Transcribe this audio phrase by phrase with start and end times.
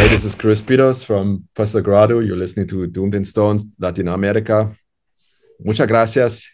[0.00, 2.26] Hey, this is Chris Peters from Fuzz Sagrado.
[2.26, 4.74] You're listening to Doomed and Stoned, Latinoamerica.
[5.62, 6.48] Muchas gracias.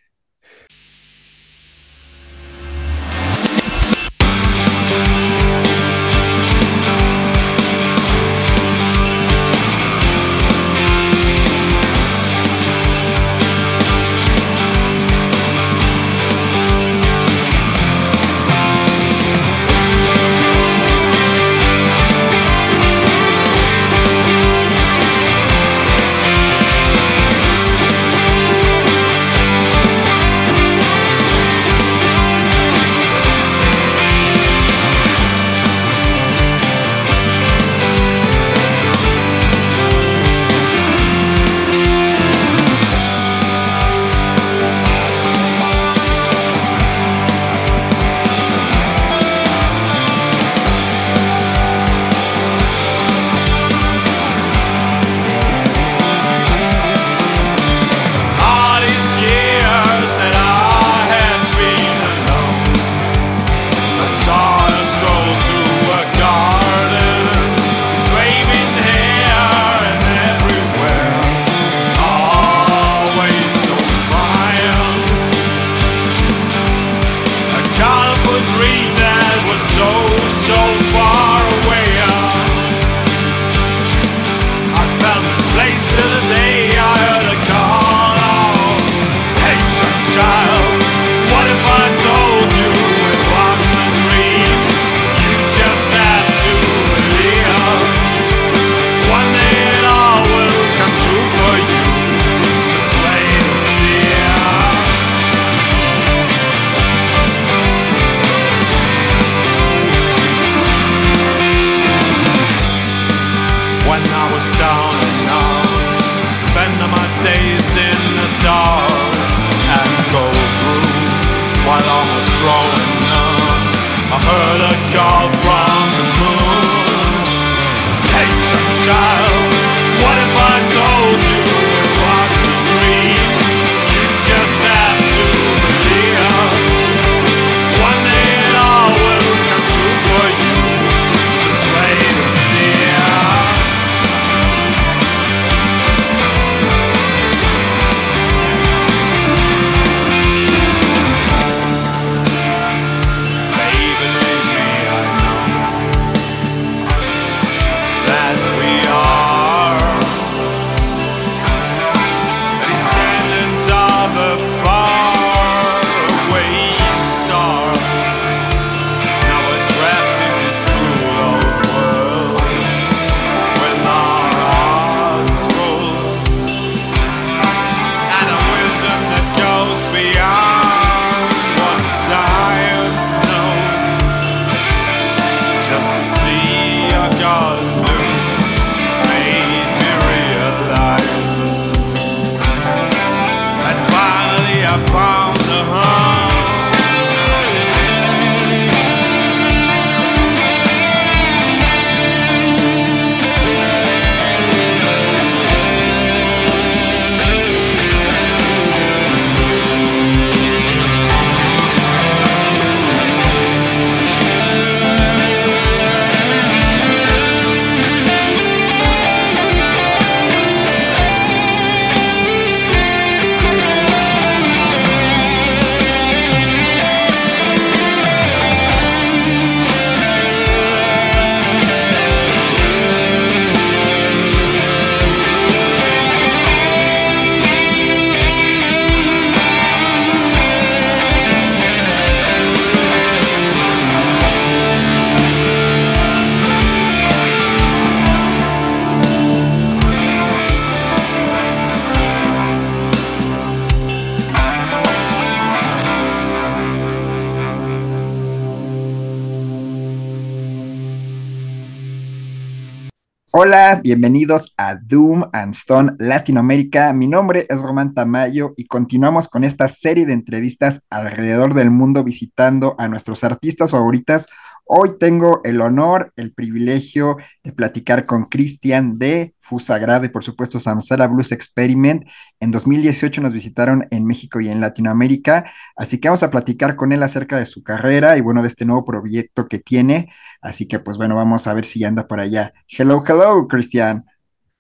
[263.56, 266.93] Hola, bienvenidos a Doom and Stone Latinoamérica.
[266.93, 272.05] Mi nombre es Román Tamayo y continuamos con esta serie de entrevistas alrededor del mundo
[272.05, 274.26] visitando a nuestros artistas favoritas.
[274.67, 280.58] Hoy tengo el honor, el privilegio de platicar con Cristian de Fusagrado y por supuesto
[280.58, 282.02] Samsara Blues Experiment.
[282.40, 286.90] En 2018 nos visitaron en México y en Latinoamérica, así que vamos a platicar con
[286.90, 290.12] él acerca de su carrera y bueno, de este nuevo proyecto que tiene.
[290.43, 292.52] Así que pues bueno, vamos a ver si anda por allá.
[292.66, 294.04] Hello, hello, Christian.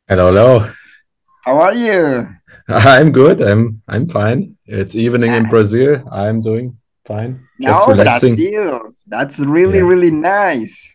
[0.06, 0.68] Hello, hello.
[1.44, 2.28] How are you?
[2.68, 3.40] I'm good.
[3.40, 4.56] I'm I'm fine.
[4.66, 6.04] It's evening in Brazil.
[6.12, 7.40] I'm doing fine.
[7.60, 8.36] Just no, relaxing.
[8.36, 8.94] Brazil.
[9.08, 9.88] That's really yeah.
[9.88, 10.92] really nice.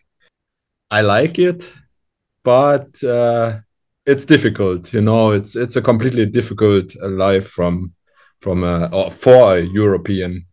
[0.90, 1.70] I like it,
[2.42, 3.60] but uh,
[4.06, 4.92] it's difficult.
[4.92, 7.92] You know, it's it's a completely difficult life from
[8.40, 10.46] from a, for a European.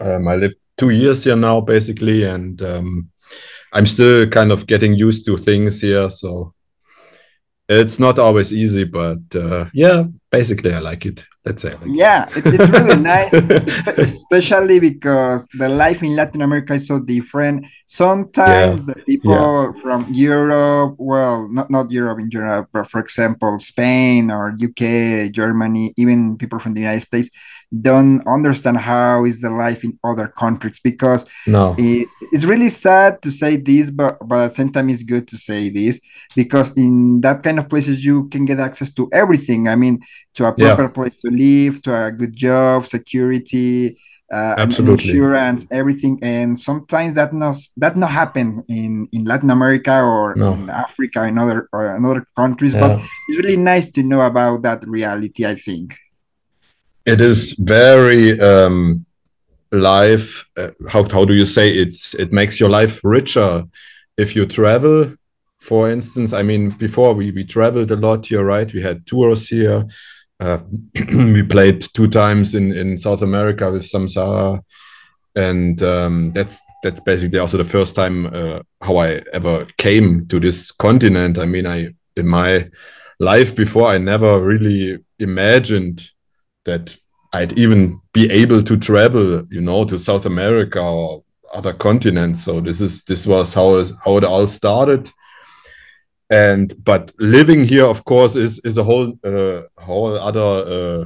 [0.00, 3.10] Um, I live two years here now, basically, and um,
[3.72, 6.54] I'm still kind of getting used to things here, so
[7.68, 11.24] it's not always easy, but uh, yeah, basically I like it.
[11.44, 11.72] Let's say.
[11.74, 13.32] Like yeah, it, it's really nice,
[13.98, 17.66] especially because the life in Latin America is so different.
[17.86, 18.94] Sometimes yeah.
[18.94, 19.80] the people yeah.
[19.82, 25.92] from Europe, well, not not Europe in general, but for example, Spain or UK, Germany,
[25.96, 27.28] even people from the United States,
[27.80, 31.74] don't understand how is the life in other countries because no.
[31.78, 35.26] it, it's really sad to say this but but at the same time it's good
[35.26, 36.00] to say this
[36.36, 40.00] because in that kind of places you can get access to everything i mean
[40.34, 40.88] to a proper yeah.
[40.88, 43.98] place to live to a good job security
[44.32, 45.10] uh, Absolutely.
[45.10, 50.54] insurance everything and sometimes that not that not happen in in latin america or no.
[50.54, 52.80] in africa in other or in other countries yeah.
[52.80, 55.94] but it's really nice to know about that reality i think
[57.06, 59.04] it is very um,
[59.72, 60.48] life.
[60.56, 62.14] Uh, how how do you say it's?
[62.14, 63.64] It makes your life richer
[64.16, 65.14] if you travel.
[65.58, 68.72] For instance, I mean, before we we traveled a lot here, right?
[68.72, 69.84] We had tours here.
[70.40, 70.58] Uh,
[71.12, 74.60] we played two times in in South America with Samsara,
[75.36, 80.40] and um, that's that's basically also the first time uh, how I ever came to
[80.40, 81.38] this continent.
[81.38, 82.70] I mean, I in my
[83.20, 86.02] life before I never really imagined
[86.64, 86.96] that
[87.32, 92.44] I'd even be able to travel, you know, to South America or other continents.
[92.44, 95.10] So this is this was how how it all started.
[96.30, 101.04] And but living here, of course, is is a whole uh, whole other uh,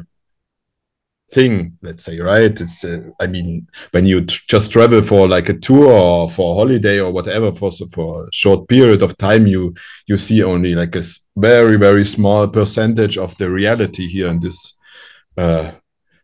[1.33, 1.79] thing.
[1.83, 2.61] Let's say, right?
[2.61, 6.59] It's uh, I mean, when you just travel for like a tour or for a
[6.59, 9.75] holiday or whatever for for a short period of time, you
[10.07, 11.05] you see only like a
[11.37, 14.78] very very small percentage of the reality here in this
[15.39, 15.73] uh,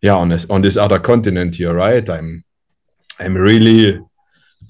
[0.02, 2.08] yeah on this on this other continent here right?
[2.08, 2.44] I'm
[3.20, 4.00] i'm really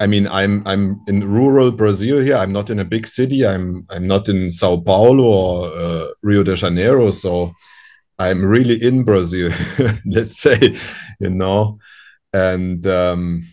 [0.00, 2.36] i mean i'm i'm in rural brazil here.
[2.36, 3.46] I'm not in a big city.
[3.46, 7.10] I'm i'm not in sao paulo or uh, rio de janeiro.
[7.10, 7.52] So
[8.18, 9.50] i'm really in brazil
[10.04, 10.76] let's say
[11.20, 11.78] you know?
[12.32, 13.44] And um,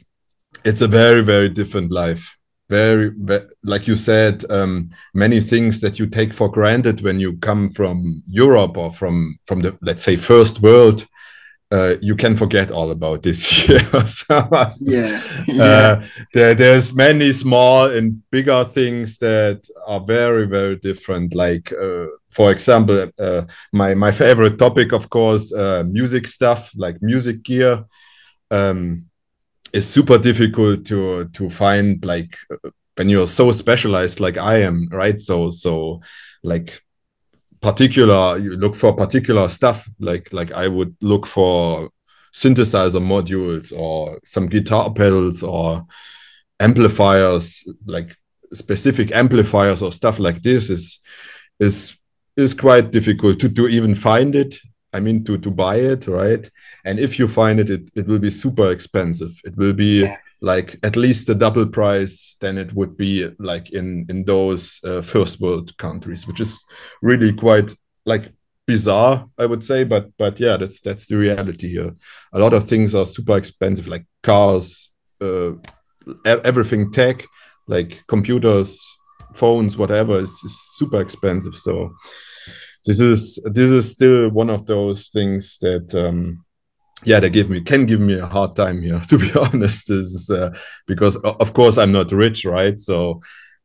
[0.66, 2.38] it's a very very different life
[2.72, 7.38] very, very like you said um, many things that you take for granted when you
[7.50, 9.16] come from europe or from
[9.48, 11.06] from the let's say first world
[11.72, 13.80] uh, you can forget all about this year.
[14.06, 14.48] so,
[14.82, 15.64] yeah, yeah.
[15.64, 21.34] Uh, there, there's many small and bigger things that are very, very different.
[21.34, 26.98] Like, uh, for example, uh, my my favorite topic, of course, uh, music stuff, like
[27.02, 27.86] music gear,
[28.50, 29.10] um,
[29.74, 32.04] is super difficult to to find.
[32.06, 32.38] Like
[32.96, 35.20] when you're so specialized, like I am, right?
[35.20, 36.02] So so
[36.44, 36.82] like
[37.62, 41.90] particular you look for particular stuff like like i would look for
[42.34, 45.86] synthesizer modules or some guitar pedals or
[46.60, 48.16] amplifiers like
[48.54, 51.00] specific amplifiers or stuff like this is
[51.60, 51.98] is
[52.36, 54.56] is quite difficult to, to even find it
[54.94, 56.50] i mean to to buy it right?
[56.86, 59.34] And if you find it it, it will be super expensive.
[59.44, 60.18] It will be yeah.
[60.42, 65.02] like at least a double price than it would be like in in those uh,
[65.02, 66.64] first world countries which is
[67.02, 67.74] really quite
[68.06, 68.32] like
[68.68, 69.84] bizarre i would say.
[69.84, 71.92] But but yeah that's that's the reality here.
[72.34, 75.54] A lot of things are super expensive like cars uh,
[76.26, 77.24] everything tech
[77.68, 78.80] like computers
[79.34, 81.56] phones whatever is, is super expensive.
[81.56, 81.94] So
[82.86, 86.44] this is this is still one of those things that um
[87.04, 89.90] yeah they give me can give me a hard time here to be honest.
[89.90, 90.52] Is uh,
[90.88, 92.80] because of course i'm not rich right?
[92.80, 93.22] So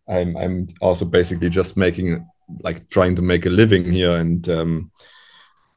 [0.09, 2.27] i'm i'm also basically just making
[2.63, 4.17] like trying to make a living here.
[4.17, 4.91] And um,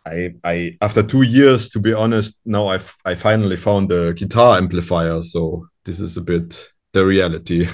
[0.05, 4.57] i i after two years to be honest now i've i finally found a guitar
[4.57, 5.23] amplifier.
[5.23, 7.67] So this is a bit the reality.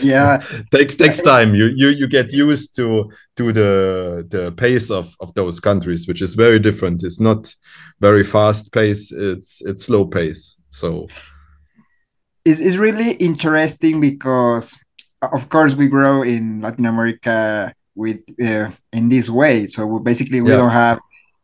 [0.02, 1.54] yeah, takes takes time.
[1.54, 6.22] You you you get used to to the the pace of of those countries, which
[6.22, 7.02] is very different.
[7.02, 7.54] It's not
[8.00, 9.10] very fast pace.
[9.12, 10.56] It's it's slow pace.
[10.70, 11.08] So
[12.44, 14.76] it's, it's really interesting because
[15.22, 19.66] of course we grow in Latin America with uh, in this way.
[19.66, 20.58] So basically we yeah.
[20.58, 21.00] don't have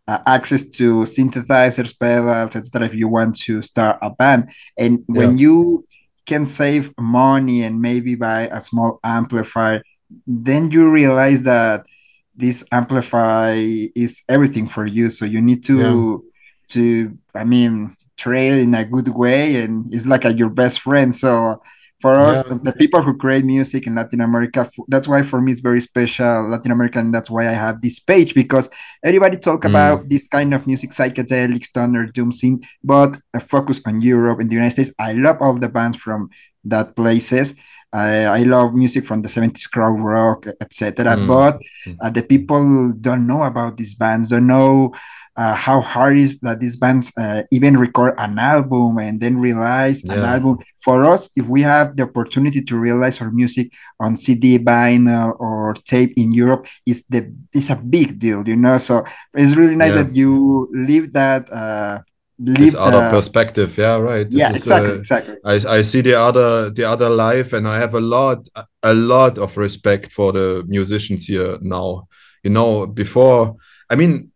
[0.07, 2.87] uh, access to synthesizers, pedals, etc.
[2.87, 5.43] If you want to start a band, and when yeah.
[5.43, 5.85] you
[6.27, 9.83] can save money and maybe buy a small amplifier,
[10.27, 11.87] then you realize that
[12.35, 13.55] this amplifier
[13.95, 15.11] is everything for you.
[15.11, 16.29] So you need to yeah.
[16.69, 21.15] to I mean trail in a good way, and it's like a, your best friend.
[21.15, 21.61] So
[22.03, 22.59] for us yeah.
[22.63, 26.49] the people who create music in latin america that's why for me it's very special
[26.49, 28.69] latin american that's why i have this page because
[29.05, 29.71] everybody talk mm.
[29.71, 34.51] about this kind of music psychedelic stoner doom scene but a focus on europe and
[34.51, 36.29] the united states i love all the bands from
[36.65, 37.55] that places
[37.95, 41.29] I, I love music from the 70s crowd rock etc mm.
[41.29, 41.97] but mm.
[42.01, 44.93] uh, the people don't know about these bands don't know
[45.37, 50.05] uh, how hard is that these bands uh, even record an album and then realize
[50.05, 50.15] yeah.
[50.15, 50.59] an album?
[50.81, 53.71] For us if we have the opportunity to realize our music
[54.01, 58.79] on cd vinyl or tape in europe is the it's a big deal you know?
[58.79, 60.03] So it's really nice yeah.
[60.03, 62.01] that you leave that uh
[62.39, 63.79] leave other uh, perspective.
[63.79, 64.29] Yeah right.
[64.29, 65.37] This yeah is, exactly uh, exactly.
[65.45, 68.49] I, I see the other the other life and i have a lot
[68.83, 72.09] a lot of respect for the musicians here now.
[72.43, 73.55] You know before
[73.89, 74.32] i mean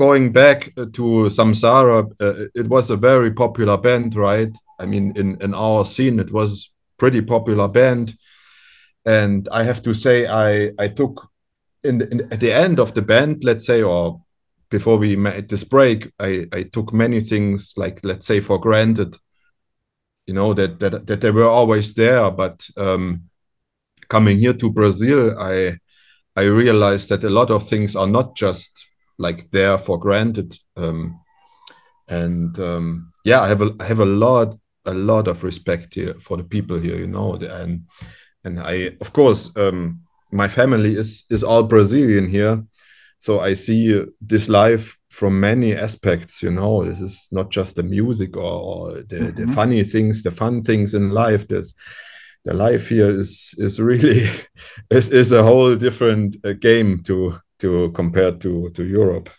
[0.00, 4.50] going back uh, to Samsara, uh, it was a very popular band, right?
[4.78, 8.16] I mean, in in our scene, it was pretty popular band,
[9.04, 11.28] and I have to say, I I took
[11.84, 14.22] in, in at the end of the band, let's say, or
[14.70, 19.18] before we made this break, I I took many things like let's say for granted,
[20.26, 23.28] you know that that that they were always there, but um,
[24.08, 25.76] coming here to Brazil, I
[26.36, 28.89] I realized that a lot of things are not just
[29.20, 30.58] like there for granted.
[30.76, 31.20] Um,
[32.08, 36.14] and um, yeah, I have a I have a lot a lot of respect here
[36.20, 37.82] for the people here, you know, and
[38.44, 40.00] and I of course um,
[40.32, 42.64] my family is is all Brazilian here,
[43.18, 46.42] so I see this life from many aspects.
[46.42, 49.36] You know, this is not just the music or, or the, mm -hmm.
[49.36, 49.54] the mm-hmm.
[49.54, 51.46] funny things, the fun things in life.
[51.46, 51.74] There's
[52.44, 54.28] the life here is is really
[54.98, 59.30] is is a whole different uh, game to to compare to, to Europe.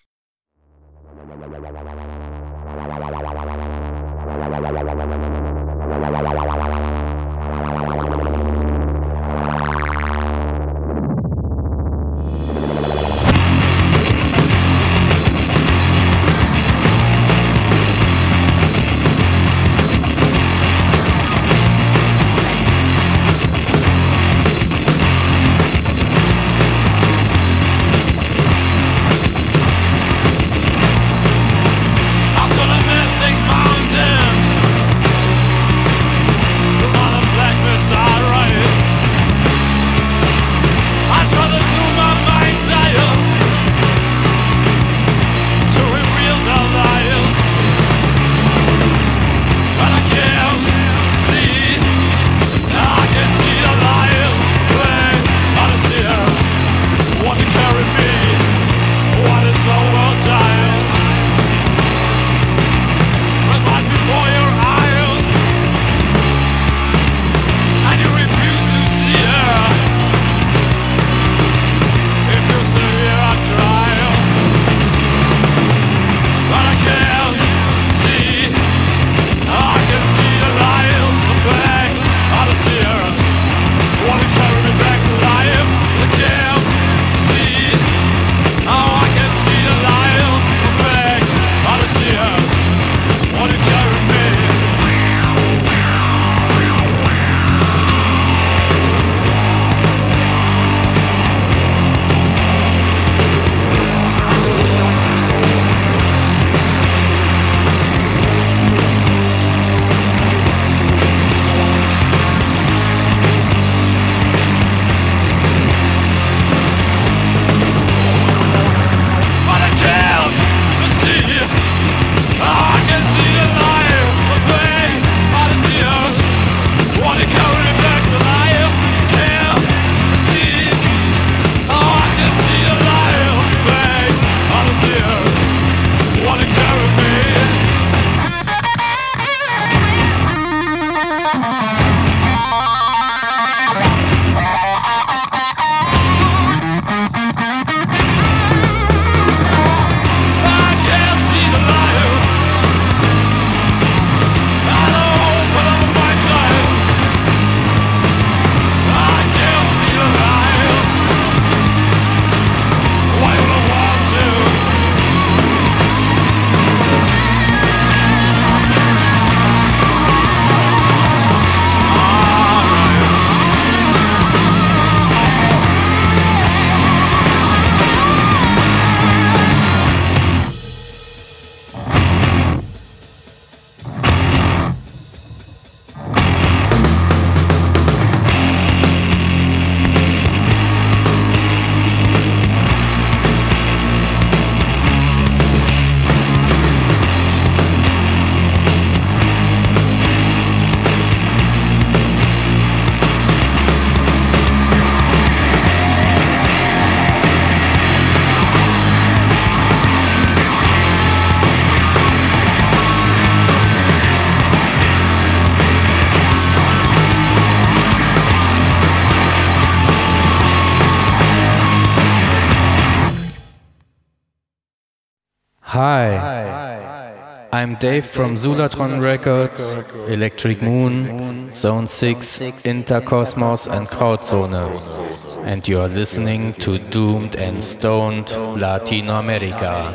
[227.81, 229.73] Dave from Zulatron Records,
[230.07, 235.43] Electric Moon, Zone 6, Intercosmos, and Krautzone.
[235.45, 239.91] And you're listening to Doomed and Stoned Latino America.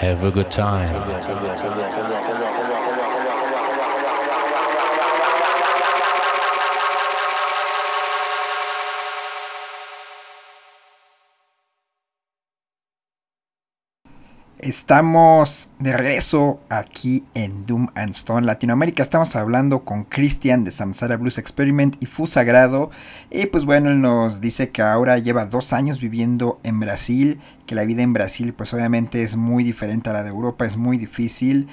[0.00, 0.90] Have a good time.
[14.64, 19.02] Estamos de regreso aquí en Doom and Stone Latinoamérica.
[19.02, 22.90] Estamos hablando con Christian de Samsara Blues Experiment y Fusagrado.
[23.30, 27.74] Y pues bueno, él nos dice que ahora lleva dos años viviendo en Brasil, que
[27.74, 30.96] la vida en Brasil pues obviamente es muy diferente a la de Europa, es muy
[30.96, 31.68] difícil,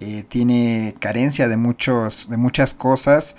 [0.00, 3.36] eh, tiene carencia de, muchos, de muchas cosas.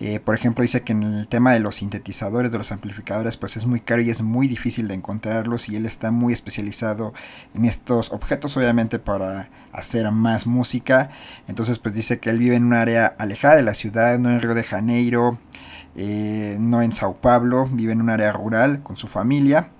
[0.00, 3.56] Eh, por ejemplo, dice que en el tema de los sintetizadores, de los amplificadores, pues
[3.56, 7.14] es muy caro y es muy difícil de encontrarlos y él está muy especializado
[7.54, 11.10] en estos objetos, obviamente para hacer más música.
[11.46, 14.40] Entonces, pues dice que él vive en un área alejada de la ciudad, no en
[14.40, 15.38] Río de Janeiro,
[15.94, 19.70] eh, no en Sao Paulo, vive en un área rural con su familia.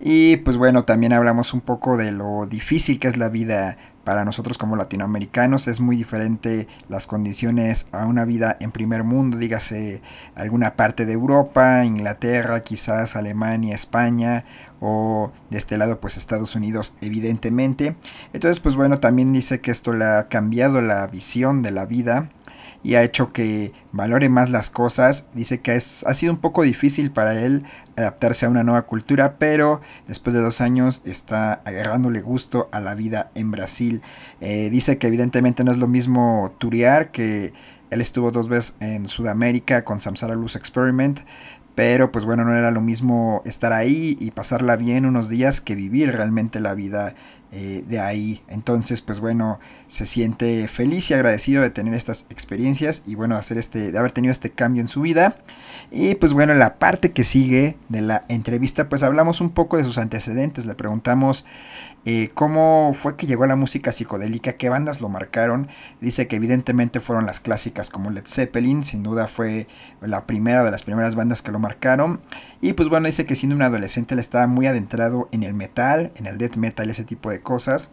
[0.00, 4.24] Y pues bueno, también hablamos un poco de lo difícil que es la vida para
[4.24, 10.00] nosotros como latinoamericanos es muy diferente las condiciones a una vida en primer mundo, dígase
[10.36, 14.44] alguna parte de Europa, Inglaterra, quizás Alemania, España
[14.78, 17.96] o de este lado pues Estados Unidos evidentemente.
[18.32, 22.30] Entonces pues bueno, también dice que esto le ha cambiado la visión de la vida
[22.82, 25.26] y ha hecho que valore más las cosas.
[25.34, 27.64] Dice que es, ha sido un poco difícil para él
[27.96, 32.94] adaptarse a una nueva cultura, pero después de dos años está agarrándole gusto a la
[32.94, 34.02] vida en Brasil.
[34.40, 37.52] Eh, dice que evidentemente no es lo mismo turear, que
[37.90, 41.20] él estuvo dos veces en Sudamérica con Samsara Luz Experiment,
[41.74, 45.74] pero pues bueno, no era lo mismo estar ahí y pasarla bien unos días que
[45.74, 47.14] vivir realmente la vida
[47.52, 48.42] eh, de ahí.
[48.48, 53.56] Entonces, pues bueno, se siente feliz y agradecido de tener estas experiencias y bueno, hacer
[53.56, 55.38] este, de haber tenido este cambio en su vida.
[55.90, 59.76] Y pues bueno, en la parte que sigue de la entrevista, pues hablamos un poco
[59.76, 60.66] de sus antecedentes.
[60.66, 61.44] Le preguntamos
[62.04, 65.68] eh, cómo fue que llegó a la música psicodélica, qué bandas lo marcaron.
[66.00, 69.68] Dice que evidentemente fueron las clásicas como Led Zeppelin, sin duda fue
[70.00, 72.20] la primera de las primeras bandas que lo marcaron.
[72.60, 76.12] Y pues bueno, dice que siendo un adolescente le estaba muy adentrado en el metal,
[76.16, 77.90] en el death metal, ese tipo de cosas.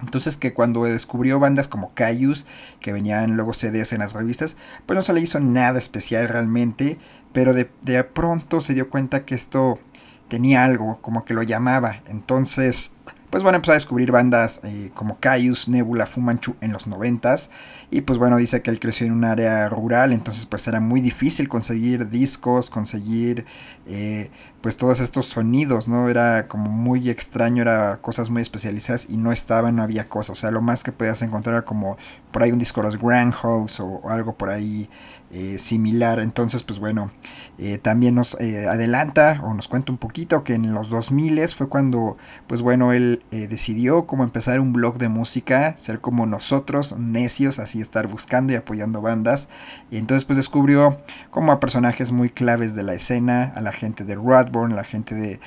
[0.00, 2.46] Entonces que cuando descubrió bandas como Cayus,
[2.80, 6.98] que venían luego CDs en las revistas, pues no se le hizo nada especial realmente,
[7.32, 9.80] pero de, de pronto se dio cuenta que esto
[10.28, 12.00] tenía algo, como que lo llamaba.
[12.06, 12.92] Entonces,
[13.30, 17.50] pues bueno, empezó a descubrir bandas eh, como Cayus, Nebula, Fumanchu en los noventas.
[17.90, 21.00] Y pues bueno, dice que él creció en un área rural, entonces pues era muy
[21.00, 23.46] difícil conseguir discos, conseguir
[23.86, 26.08] eh, pues todos estos sonidos, ¿no?
[26.08, 30.30] Era como muy extraño, era cosas muy especializadas y no estaban, no había cosas.
[30.30, 31.96] O sea, lo más que podías encontrar era como
[32.32, 34.90] por ahí un disco de los Grand House o algo por ahí
[35.38, 36.18] eh, similar.
[36.18, 37.10] Entonces, pues bueno,
[37.58, 41.68] eh, también nos eh, adelanta o nos cuenta un poquito que en los 2000 fue
[41.68, 47.58] cuando, pues bueno, él decidió como empezar un blog de música, ser como nosotros, necios,
[47.58, 49.50] así estar buscando y apoyando bandas.
[49.90, 54.04] Y entonces pues descubrió como a personajes muy claves de la escena, a la gente
[54.04, 55.40] de Radborn, a la gente de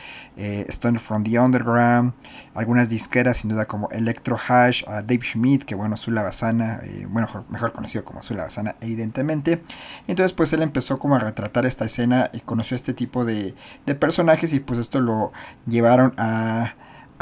[0.68, 2.14] Stone from the Underground,
[2.54, 7.28] algunas disqueras sin duda como Electro Hash, a Dave Schmidt, que bueno, Zula Basana, bueno,
[7.50, 9.64] mejor conocido como Zula Basana, evidentemente.
[10.08, 13.56] Entonces pues él empezó como a retratar esta escena y conoció este tipo de,
[14.00, 15.32] personajes y pues esto lo
[15.66, 16.76] llevaron a,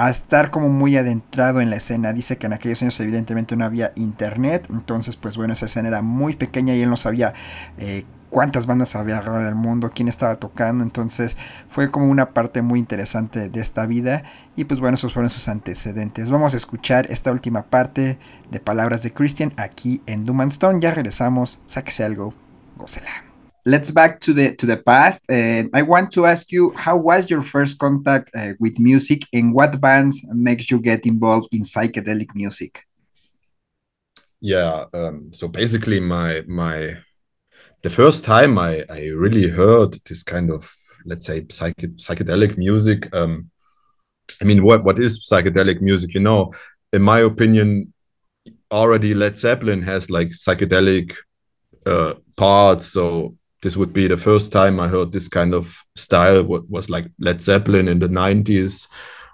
[0.10, 2.14] estar como muy adentrado en la escena.
[2.14, 6.02] Dice que en aquellos años evidentemente no había internet, entonces pues bueno, esa escena era
[6.02, 7.34] muy pequeña y él no sabía
[7.80, 11.38] eh, cuántas bandas había alrededor del mundo, quién estaba tocando, entonces
[11.70, 14.24] fue como una parte muy interesante de esta vida.
[14.56, 16.30] Y pues bueno, esos fueron sus antecedentes.
[16.30, 18.18] Vamos a escuchar esta última parte
[18.52, 22.34] de palabras de Christian aquí en Doom Stone, ya regresamos, sáquese algo,
[23.66, 25.22] Let's back to the to the past.
[25.30, 29.54] Uh, I want to ask you, how was your first contact uh, with music, and
[29.54, 32.86] what bands makes you get involved in psychedelic music?
[34.40, 36.96] Yeah, um, so basically, my my
[37.84, 40.74] the first time I, I really heard this kind of
[41.06, 43.50] let's say psych- psychedelic music um,
[44.42, 46.54] i mean what what is psychedelic music you know
[46.94, 47.94] in my opinion
[48.72, 51.16] already led zeppelin has like psychedelic
[51.88, 52.88] uh, parts.
[52.88, 56.90] So this would be the first time i heard this kind of style what was
[56.90, 58.88] like led zeppelin in the 90s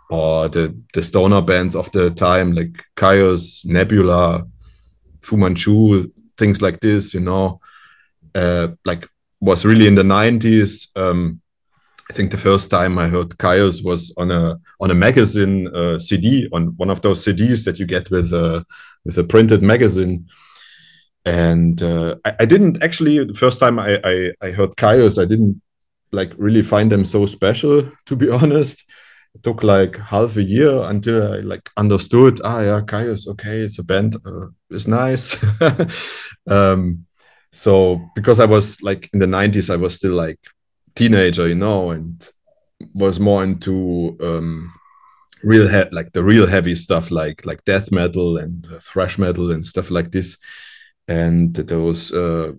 [0.10, 4.46] or the the stoner bands of the time like Kyuss, nebula
[5.22, 7.60] fu manchu things like this you know.
[8.36, 9.08] Uh, like
[9.42, 11.40] was really in the 90s um,
[12.10, 16.00] I think the first time I heard Kyuss was on a on a magazine uh,
[16.00, 18.66] CD on one of those CDs that you get with a
[19.06, 20.28] with a printed magazine.
[21.26, 25.26] And uh, I, I, didn't actually the first time I, I, I heard Kyuss, I
[25.26, 25.62] didn't
[26.12, 28.84] like really find them so special to be honest.
[29.36, 32.40] It took like half a year until I like understood.
[32.44, 35.44] Ah, yeah, Kyuss, okay, it's a band, uh, it's nice.
[36.48, 37.06] um,
[37.52, 40.40] so because I was like in the '90s, I was still like
[40.96, 42.30] teenager, you know, and
[42.94, 44.72] was more into um,
[45.44, 49.52] real he- like the real heavy stuff, like like death metal and uh, thrash metal
[49.52, 50.38] and stuff like this.
[51.08, 52.54] And those uh,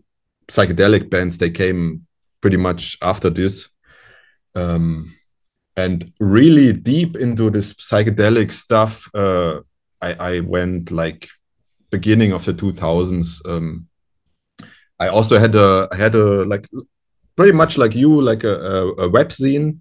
[0.48, 2.07] psychedelic bands they came
[2.40, 3.68] pretty much after this.
[4.54, 5.14] Um,
[5.76, 9.61] and really deep into this psychedelic stuff, uh,
[10.00, 11.28] I, I went like
[11.90, 13.40] beginning of the 2000s.
[13.48, 13.88] Um,
[15.00, 16.68] I also had a I had a like
[17.37, 19.80] pretty much like you, like a, a, a webzine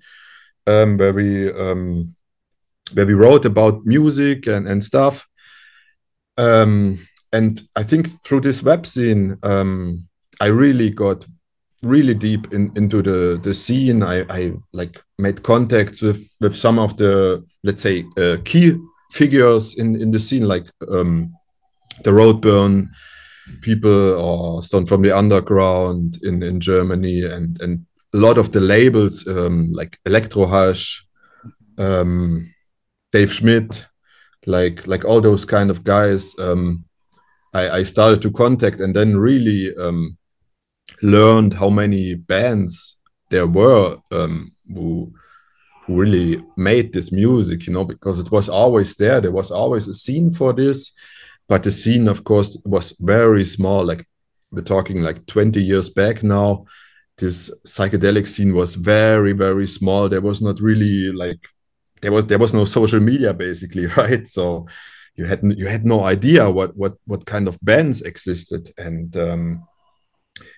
[0.66, 2.16] um, where we um,
[2.94, 5.28] where we wrote about music and and stuff.
[6.38, 7.00] Um,
[7.34, 10.08] and I think through this webzine, um,
[10.40, 11.26] I really got
[11.82, 14.04] really deep in, into the the scene.
[14.04, 18.80] I, I like made contacts with with some of the let's say uh, key
[19.12, 21.34] figures in in the scene, like um,
[22.04, 22.90] the Roadburn
[23.62, 28.62] people or Stone from the Underground in, in Germany and, and a lot of the
[28.62, 31.02] labels um, like Elektrohasch,
[31.78, 32.50] um,
[33.12, 33.86] Dave Schmidt,
[34.46, 36.86] like like all those kind of guys, um,
[37.54, 40.18] I, I started to contact and then really um,
[41.02, 42.98] learned how many bands
[43.30, 45.14] there were um, who
[45.86, 49.20] who really made this music, you know, because it was always there.
[49.20, 50.94] There was always a scene for this
[51.48, 54.06] but the scene of course was very small like
[54.52, 56.66] we're talking like 20 years back now.
[57.18, 60.10] This psychedelic scene was very very small.
[60.10, 61.48] There was not really like
[62.02, 64.28] there was there was no social media basically right?
[64.28, 64.68] So
[65.16, 68.72] you had you had no idea what what what kind of bands existed.
[68.78, 69.68] And um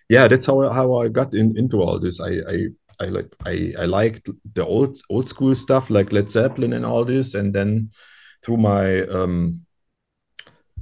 [0.08, 2.20] yeah that's how how i got in, into all this.
[2.20, 2.68] I i
[3.00, 7.06] I like I, I liked the old old school stuff like Led Zeppelin and all
[7.06, 7.91] this, and then
[8.44, 9.65] through my um,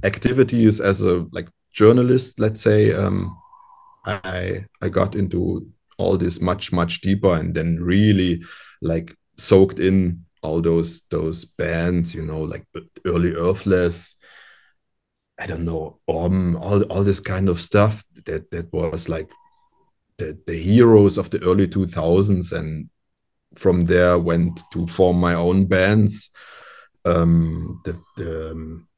[0.02, 3.36] activities as a like journalist, let's say, um,
[4.06, 5.66] I I got into
[5.98, 8.42] all this much much deeper, and then really
[8.82, 12.66] like soaked in all those those bands, you know, like
[13.06, 14.16] early Earthless.
[15.38, 19.30] I don't know, um, all all this kind of stuff that that was like
[20.18, 22.88] the the heroes of the early two thousands, and
[23.56, 26.30] from there went to form my own bands.
[27.04, 28.88] Um, the, the um,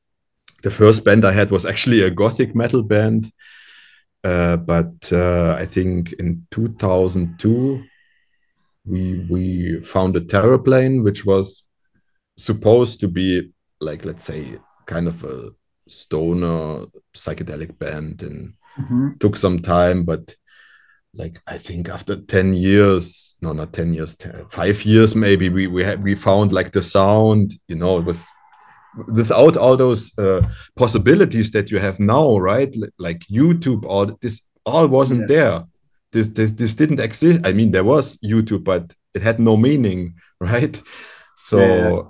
[0.63, 3.33] the first band I had was actually a gothic metal band.
[4.25, 7.85] Uh, but uh, I think in 2002
[8.87, 11.65] we we founded Terraplane, which was
[12.37, 15.51] supposed to be like let's say kind of a
[15.89, 19.17] stoner psychedelic band, and mm-hmm.
[19.19, 20.35] took some time, but
[21.15, 25.67] like I think after 10 years, no, not 10 years, 10, five years maybe, we
[25.67, 28.29] we had we found like the sound, you know, it was
[29.15, 30.43] without all those uh,
[30.75, 32.75] possibilities that you have now, right?
[32.99, 35.27] Like YouTube, all this all wasn't yeah.
[35.27, 35.65] there.
[36.17, 37.41] This, this this didn't exist.
[37.45, 40.81] I mean, there was YouTube, but it had no meaning, right?
[41.37, 41.59] So.
[41.59, 42.03] Yeah.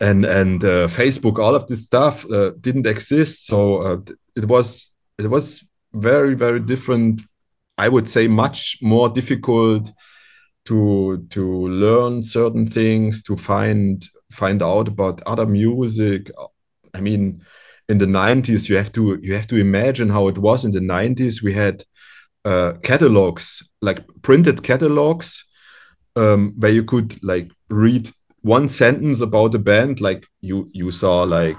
[0.00, 3.46] And and uh, Facebook, all of this stuff uh, didn't exist.
[3.46, 3.98] So uh,
[4.34, 7.22] it was it was very very different.
[7.78, 9.92] I would say much more difficult
[10.64, 16.30] to to learn certain things, to find find out about other music.
[16.92, 17.42] I mean,
[17.88, 20.80] in the 90s, you have to you have to imagine how it was in the
[20.80, 21.42] 90s.
[21.42, 21.84] We had
[22.44, 25.44] uh, catalogs, like printed catalogs,
[26.16, 28.10] um, where you could like read
[28.42, 31.56] one sentence about a band, like you you saw like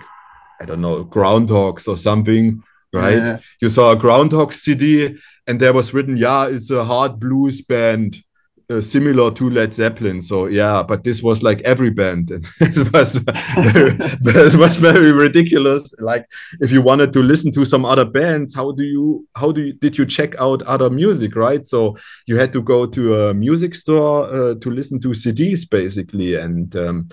[0.61, 3.17] I don't know Groundhogs or something, right?
[3.17, 3.37] Yeah.
[3.61, 5.17] You saw a Groundhog CD,
[5.47, 8.23] and there was written, "Yeah, it's a hard blues band."
[8.69, 10.21] Uh, similar to Led Zeppelin.
[10.21, 15.11] So yeah, but this was like every band, and it was very, it was very
[15.11, 15.93] ridiculous.
[15.99, 16.25] Like
[16.61, 19.73] if you wanted to listen to some other bands, how do you how do you
[19.73, 21.65] did you check out other music, right?
[21.65, 26.35] So you had to go to a music store uh, to listen to CDs basically,
[26.35, 27.09] and um,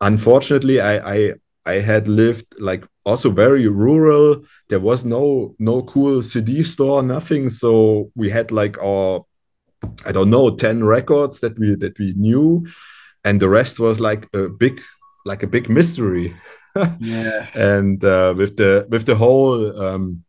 [0.00, 1.34] unfortunately, I, I
[1.66, 4.42] I had lived like also very rural.
[4.68, 7.50] There was no no cool CD store, nothing.
[7.50, 9.24] So we had like our
[10.04, 12.66] I don't know, 10 records that we that we knew.
[13.24, 14.80] And the rest was like a big
[15.24, 16.36] like a big mystery.
[16.98, 17.46] yeah.
[17.54, 20.24] And uh, with the with the whole um,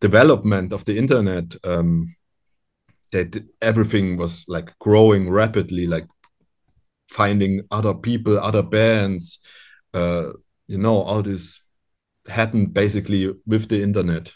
[0.00, 2.14] development of the internet, um,
[3.12, 5.86] that everything was like growing rapidly.
[5.86, 6.06] Like
[7.08, 9.38] finding other people, other bands.
[9.94, 10.32] Uh,
[10.66, 11.62] you know, all this
[12.28, 14.32] happened basically with the internet.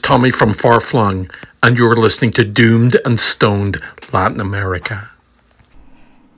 [0.00, 1.30] Tommy from Far Flung,
[1.62, 3.80] and you're listening to Doomed and Stoned
[4.12, 5.12] Latin America.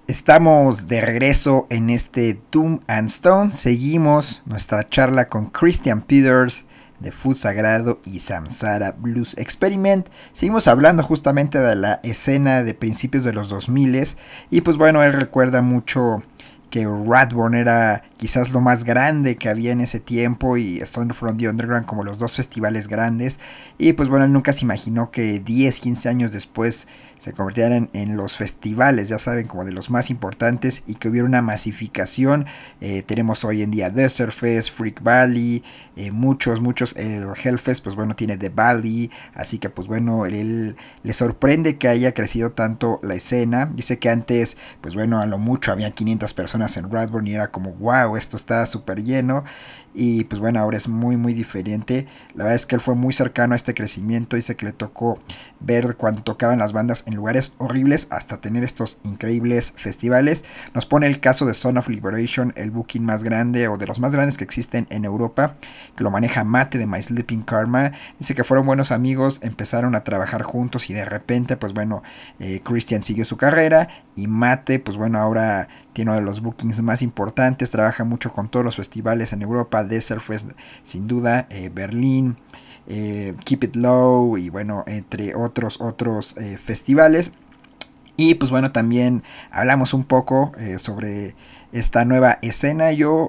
[0.06, 3.54] Estamos de regreso en este Doom and Stone.
[3.54, 6.64] Seguimos nuestra charla con Christian Peters
[7.00, 10.08] de Food Sagrado y Samsara Blues Experiment.
[10.32, 14.16] Seguimos hablando justamente de la escena de principios de los 2000
[14.50, 16.22] y pues bueno, él recuerda mucho
[16.70, 21.36] que Radborn era quizás lo más grande que había en ese tiempo y Stone from
[21.36, 23.38] the Underground como los dos festivales grandes
[23.76, 26.88] y pues bueno, él nunca se imaginó que 10, 15 años después
[27.24, 31.26] se convirtieran en los festivales, ya saben, como de los más importantes y que hubiera
[31.26, 32.44] una masificación.
[32.82, 35.62] Eh, tenemos hoy en día Desert Fest, Freak Valley,
[35.96, 40.76] eh, muchos, muchos, el Hellfest, pues bueno, tiene The Valley, así que pues bueno, él,
[41.02, 43.70] le sorprende que haya crecido tanto la escena.
[43.74, 47.50] Dice que antes, pues bueno, a lo mucho había 500 personas en Radburn y era
[47.50, 49.44] como, wow, esto está súper lleno.
[49.94, 52.06] Y pues bueno, ahora es muy muy diferente.
[52.34, 54.36] La verdad es que él fue muy cercano a este crecimiento.
[54.36, 55.18] Dice que le tocó
[55.60, 60.44] ver cuando tocaban las bandas en lugares horribles hasta tener estos increíbles festivales.
[60.74, 64.00] Nos pone el caso de Son of Liberation, el booking más grande o de los
[64.00, 65.54] más grandes que existen en Europa,
[65.96, 67.92] que lo maneja Mate de My Sleeping Karma.
[68.18, 72.02] Dice que fueron buenos amigos, empezaron a trabajar juntos y de repente pues bueno,
[72.40, 76.82] eh, Christian siguió su carrera y Mate pues bueno ahora tiene uno de los bookings
[76.82, 80.22] más importantes, trabaja mucho con todos los festivales en Europa, Desert
[80.82, 82.36] sin duda, eh, Berlín,
[82.86, 87.32] eh, Keep It Low y bueno, entre otros otros eh, festivales.
[88.16, 91.34] Y pues bueno, también hablamos un poco sobre
[91.72, 92.92] esta nueva escena.
[92.92, 93.28] Yo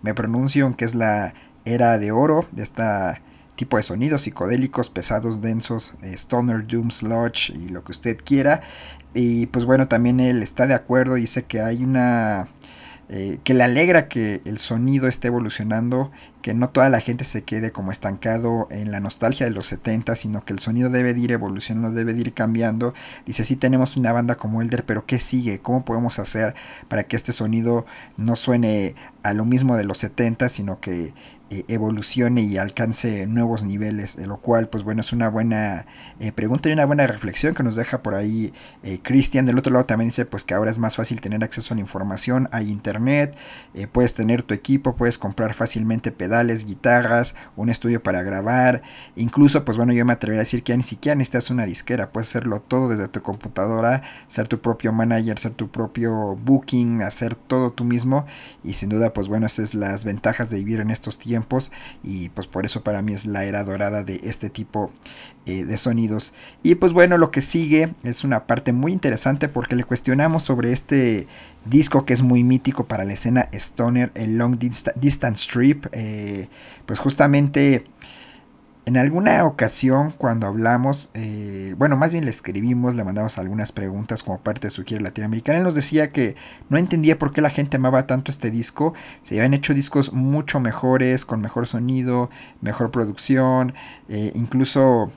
[0.00, 1.34] me pronuncio en que es la
[1.66, 3.20] era de oro de esta
[3.56, 8.62] tipo de sonidos psicodélicos, pesados, densos, stoner, doom, sludge y lo que usted quiera.
[9.14, 12.48] Y pues bueno, también él está de acuerdo, dice que hay una...
[13.08, 16.10] Eh, que le alegra que el sonido esté evolucionando,
[16.42, 20.16] que no toda la gente se quede como estancado en la nostalgia de los 70,
[20.16, 22.94] sino que el sonido debe de ir evolucionando, debe de ir cambiando.
[23.24, 25.60] Dice, sí tenemos una banda como Elder, pero ¿qué sigue?
[25.60, 26.56] ¿Cómo podemos hacer
[26.88, 31.14] para que este sonido no suene a lo mismo de los 70, sino que
[31.48, 35.86] eh, evolucione y alcance nuevos niveles, lo cual pues bueno es una buena
[36.18, 39.46] eh, pregunta y una buena reflexión que nos deja por ahí eh, Cristian.
[39.46, 41.82] Del otro lado también dice pues que ahora es más fácil tener acceso a la
[41.82, 43.36] información, hay internet,
[43.92, 48.82] puedes tener tu equipo, puedes comprar fácilmente pedales, guitarras, un estudio para grabar,
[49.14, 52.10] incluso pues bueno yo me atrevería a decir que ya ni siquiera necesitas una disquera,
[52.10, 57.36] puedes hacerlo todo desde tu computadora, ser tu propio manager, ser tu propio booking, hacer
[57.36, 58.26] todo tú mismo.
[58.64, 61.35] Y sin duda pues bueno esas son las ventajas de vivir en estos tiempos
[62.02, 64.90] y pues por eso para mí es la era dorada de este tipo
[65.46, 66.32] eh, de sonidos.
[66.62, 70.72] Y pues bueno, lo que sigue es una parte muy interesante porque le cuestionamos sobre
[70.72, 71.26] este
[71.64, 76.48] disco que es muy mítico para la escena stoner, el Long Distance Strip, eh,
[76.86, 77.84] pues justamente
[78.86, 84.22] en alguna ocasión cuando hablamos, eh, bueno, más bien le escribimos, le mandamos algunas preguntas
[84.22, 85.58] como parte de su gira latinoamericana.
[85.58, 86.36] Él nos decía que
[86.68, 88.94] no entendía por qué la gente amaba tanto este disco.
[89.22, 92.30] Se habían hecho discos mucho mejores, con mejor sonido,
[92.60, 93.74] mejor producción,
[94.08, 95.10] eh, incluso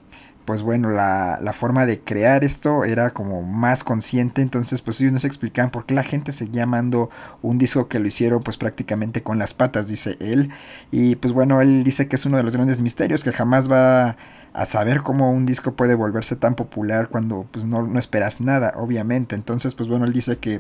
[0.46, 5.14] pues bueno, la, la, forma de crear esto era como más consciente, entonces pues ellos
[5.14, 7.10] nos explicaban por qué la gente seguía amando
[7.42, 10.50] un disco que lo hicieron pues prácticamente con las patas, dice él,
[10.92, 14.18] y pues bueno, él dice que es uno de los grandes misterios, que jamás va
[14.54, 18.74] a saber cómo un disco puede volverse tan popular cuando pues no, no esperas nada,
[18.76, 20.54] obviamente, entonces pues bueno, él dice que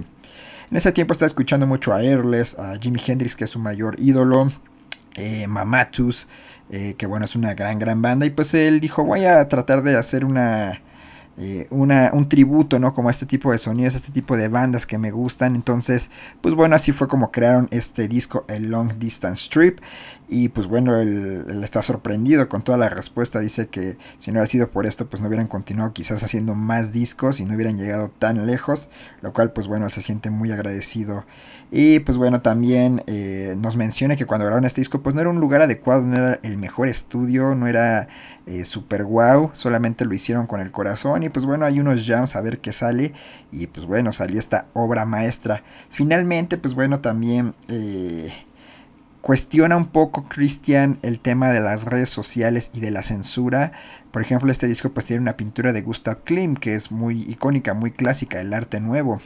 [0.71, 3.95] en ese tiempo está escuchando mucho a Airless, a Jimi Hendrix, que es su mayor
[3.99, 4.51] ídolo,
[5.15, 6.27] eh, Mamatus,
[6.69, 8.25] eh, que bueno, es una gran, gran banda.
[8.25, 10.81] Y pues él dijo, voy a tratar de hacer una,
[11.41, 12.93] eh, una, un tributo, ¿no?
[12.93, 15.55] Como a este tipo de sonidos, este tipo de bandas que me gustan.
[15.55, 16.11] Entonces,
[16.41, 19.79] pues bueno, así fue como crearon este disco, el Long Distance Strip.
[20.27, 23.39] Y pues bueno, él, está sorprendido con toda la respuesta.
[23.39, 26.91] Dice que si no hubiera sido por esto, pues no hubieran continuado quizás haciendo más
[26.91, 28.89] discos y no hubieran llegado tan lejos.
[29.21, 31.23] Lo cual, pues bueno, se siente muy agradecido.
[31.71, 35.29] Y pues bueno, también eh, nos menciona que cuando grabaron este disco, pues no era
[35.29, 38.09] un lugar adecuado, no era el mejor estudio, no era
[38.49, 41.21] eh, super wow, solamente lo hicieron con el corazón.
[41.21, 43.13] Y pues bueno, hay unos jams a ver qué sale.
[43.51, 45.63] Y pues bueno, salió esta obra maestra.
[45.89, 47.53] Finalmente, pues bueno, también...
[47.67, 48.31] Eh,
[49.21, 53.73] cuestiona un poco Christian el tema de las redes sociales y de la censura.
[54.11, 57.75] Por ejemplo, este disco pues tiene una pintura de Gustav Klimt que es muy icónica,
[57.75, 59.21] muy clásica, el arte nuevo.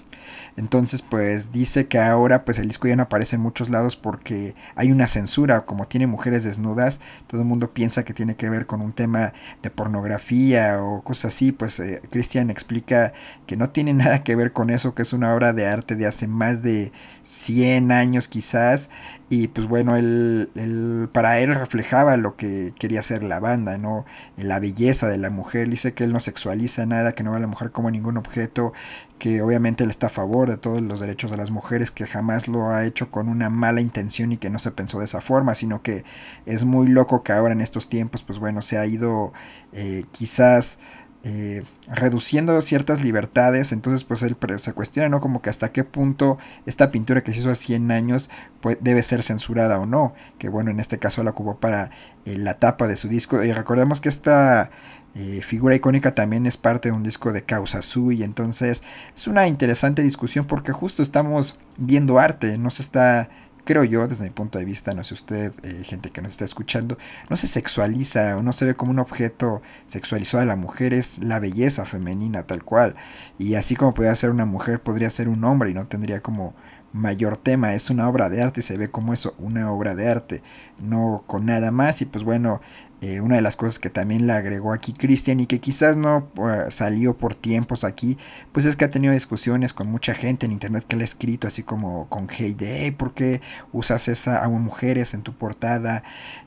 [0.57, 4.55] Entonces pues dice que ahora pues el disco ya no aparece en muchos lados porque
[4.75, 8.65] hay una censura, como tiene mujeres desnudas, todo el mundo piensa que tiene que ver
[8.65, 13.13] con un tema de pornografía o cosas así, pues eh, Christian explica
[13.47, 16.07] que no tiene nada que ver con eso, que es una obra de arte de
[16.07, 16.91] hace más de
[17.23, 18.89] 100 años quizás
[19.29, 24.05] y pues bueno, él, para él reflejaba lo que quería hacer la banda, ¿no?
[24.37, 27.47] La de la mujer, dice que él no sexualiza nada, que no ve a la
[27.47, 28.73] mujer como ningún objeto,
[29.19, 32.47] que obviamente él está a favor de todos los derechos de las mujeres, que jamás
[32.47, 35.55] lo ha hecho con una mala intención y que no se pensó de esa forma,
[35.55, 36.03] sino que
[36.45, 39.33] es muy loco que ahora en estos tiempos, pues bueno, se ha ido
[39.71, 40.79] eh, quizás
[41.25, 45.21] eh, reduciendo ciertas libertades, entonces pues él se cuestiona, ¿no?
[45.21, 49.03] Como que hasta qué punto esta pintura que se hizo hace 100 años pues, debe
[49.03, 51.91] ser censurada o no, que bueno, en este caso la ocupó para
[52.25, 54.69] eh, la tapa de su disco, y recordemos que esta
[55.15, 58.83] eh, figura icónica también es parte de un disco de Causa Sui, entonces
[59.15, 63.29] es una interesante discusión porque justo estamos viendo arte, no se está
[63.63, 66.45] creo yo, desde mi punto de vista, no sé usted, eh, gente que nos está
[66.45, 66.97] escuchando,
[67.29, 71.19] no se sexualiza o no se ve como un objeto sexualizado a la mujer, es
[71.19, 72.95] la belleza femenina tal cual.
[73.37, 76.55] Y así como podría ser una mujer, podría ser un hombre y no tendría como
[76.93, 80.43] mayor tema, es una obra de arte, se ve como eso, una obra de arte,
[80.79, 82.61] no con nada más y pues bueno,
[83.03, 86.29] eh, una de las cosas que también le agregó aquí Cristian y que quizás no
[86.37, 88.17] uh, salió por tiempos aquí,
[88.53, 91.45] pues es que ha tenido discusiones con mucha gente en internet que le ha escrito
[91.45, 93.41] así como con hate de, hey, ¿por qué
[93.73, 96.03] usas esa a mujeres en tu portada?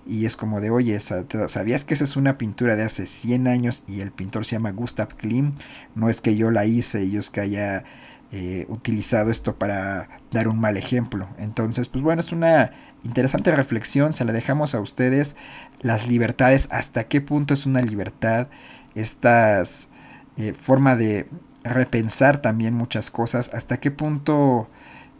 [0.06, 3.82] Y es como de, oye, ¿sabías que esa es una pintura de hace 100 años
[3.86, 5.52] y el pintor se llama Gustav Klim?
[5.94, 7.84] No es que yo la hice y es que haya
[8.32, 11.28] eh, utilizado esto para dar un mal ejemplo.
[11.38, 12.72] Entonces, pues bueno, es una
[13.04, 15.36] interesante reflexión, se la dejamos a ustedes.
[15.80, 18.48] Las libertades, hasta qué punto es una libertad,
[18.94, 19.88] estas
[20.36, 21.28] eh, forma de
[21.62, 24.68] repensar también muchas cosas, hasta qué punto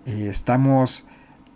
[0.04, 1.06] eh, estamos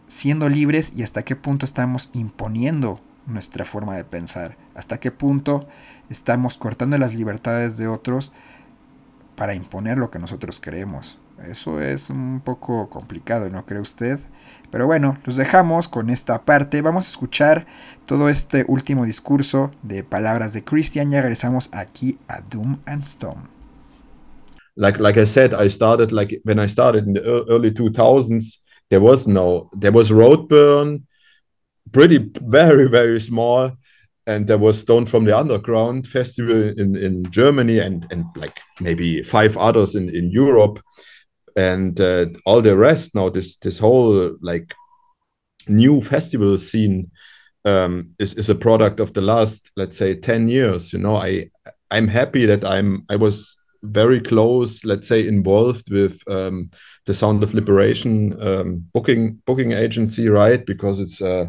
[0.07, 5.69] siendo libres y hasta qué punto estamos imponiendo nuestra forma de pensar, hasta qué punto
[6.09, 8.33] estamos cortando las libertades de otros
[9.37, 11.20] para imponer lo que nosotros creemos.
[11.49, 14.19] Eso es un poco complicado, ¿no cree usted?
[14.71, 16.83] Pero bueno, los dejamos con esta parte.
[16.83, 17.67] Vamos a escuchar
[18.07, 21.11] todo este último discurso de palabras de Christian.
[21.11, 23.49] Ya regresamos aquí a Doom and Stone.
[24.77, 28.61] Like like I said, I started like when I started in the early 2000s.
[28.89, 31.07] There was no there was Roadburn,
[31.93, 33.73] pretty very very small,
[34.27, 39.23] and there was Stone from the Underground festival in in Germany and and like maybe
[39.23, 40.81] five others in in Europe
[41.57, 44.75] and uh, all the rest now this this whole like
[45.69, 47.11] new festival scene
[47.65, 51.17] um, is is a product of the last let's say 10 years you know?
[51.17, 51.51] I
[51.91, 56.71] i'm happy that i'm i was very close let's say involved with um,
[57.07, 60.65] the sound of liberation um, booking booking agency right?
[60.65, 61.47] Because it's uh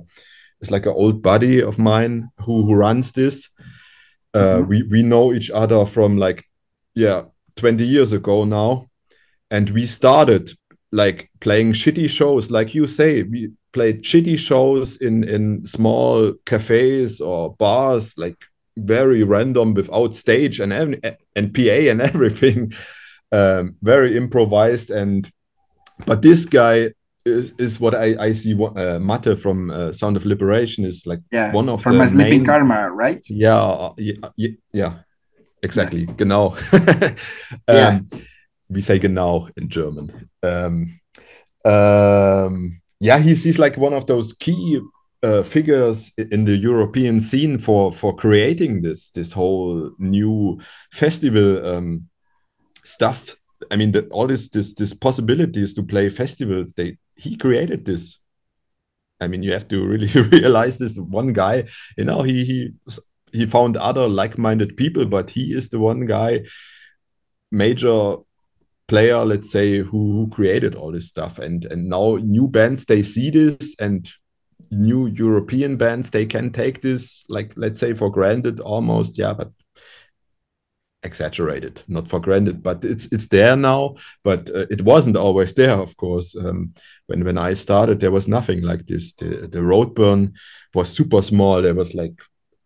[0.62, 3.49] it's like an old buddy of mine who who runs this.
[4.34, 4.68] Uh, mm -hmm.
[4.70, 6.43] we we know each other from like
[6.95, 7.26] yeah
[7.56, 8.91] 20 years ago now
[9.52, 10.52] and we started
[10.91, 17.22] like playing shitty shows like you say we played shitty shows in in small cafes
[17.22, 18.38] or bars like
[18.78, 22.72] very random without stage and and pa and everything
[23.32, 25.32] um, very improvised and
[26.06, 26.91] but this guy
[27.24, 31.06] is, is what I, I see what uh, Mate from uh, Sound of Liberation is
[31.06, 33.24] like yeah, one of from the Sleeping main, Karma, right?
[33.30, 34.93] Yeah, yeah, yeah,
[35.62, 36.06] exactly.
[36.06, 36.14] Yeah.
[36.18, 36.58] Genau.
[36.74, 37.18] um,
[37.68, 37.99] Yeah.
[38.72, 40.30] We say genau in German.
[40.41, 40.99] Um,
[41.65, 44.80] um, yeah, he's he's like one of those key
[45.24, 50.59] uh, figures in the European scene for for creating this this whole new
[50.91, 52.07] festival um,
[52.84, 53.36] stuff.
[53.69, 56.74] I mean, the, all this this this possibilities to play festivals.
[56.74, 58.17] They he created this.
[59.19, 61.65] I mean, you have to really realize this one guy.
[61.97, 62.74] You know, he he
[63.34, 66.41] he found other like-minded people, but he is the one guy,
[67.51, 68.17] major
[68.92, 71.39] player, let's say, who, who created all this stuff.
[71.39, 74.02] And and now new bands they see this, and
[74.70, 79.18] new European bands they can take this, like let's say, for granted almost.
[79.18, 79.52] Yeah, but
[81.04, 83.96] exaggerated, not for granted, but it's it's there now.
[84.24, 86.36] But uh, it wasn't always there, of course.
[86.36, 86.74] Um,
[87.08, 89.14] when when I started, there was nothing like this.
[89.14, 90.34] The the Roadburn
[90.74, 91.62] was super small.
[91.62, 92.16] There was like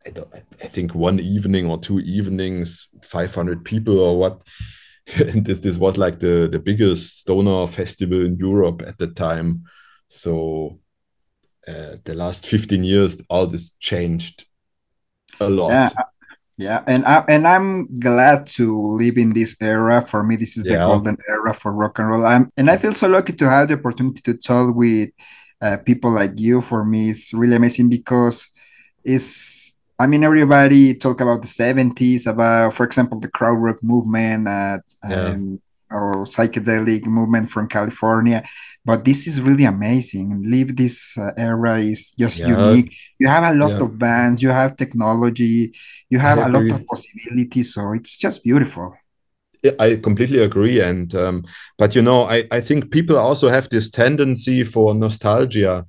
[0.07, 4.41] I, don't, I think one evening or two evenings, 500 people or what.
[5.13, 9.63] And this this was like the the biggest stoner festival in Europe at the time.
[10.07, 10.79] So
[11.67, 14.45] uh, the last 15 years, all this changed
[15.39, 15.69] a lot.
[15.69, 15.89] Yeah,
[16.57, 20.05] yeah, and I and I'm glad to live in this era.
[20.05, 22.25] For me, this is the golden era for rock and roll.
[22.25, 25.09] I'm and I feel so lucky to have the opportunity to talk with
[25.61, 26.61] uh, people like you.
[26.61, 28.49] For me, it's really amazing because
[29.03, 29.73] it's.
[29.99, 34.79] I mean, everybody talk about the '70s, about, for example, the kraut rock movement, uh,
[35.07, 35.29] Yeah.
[35.33, 35.59] and
[35.91, 38.43] or psychedelic movement from California.
[38.87, 40.43] but this is really amazing.
[40.45, 42.49] Live this uh, era is just Yeah.
[42.49, 42.93] unique.
[43.17, 43.83] You have a lot Yeah.
[43.85, 45.73] of bands, you have technology,
[46.11, 47.73] you have a lot of possibilities.
[47.73, 48.93] So it's just beautiful.
[49.79, 50.79] I completely agree.
[50.79, 51.43] And um,
[51.77, 55.85] but you know, I, I think people also have this tendency for nostalgia.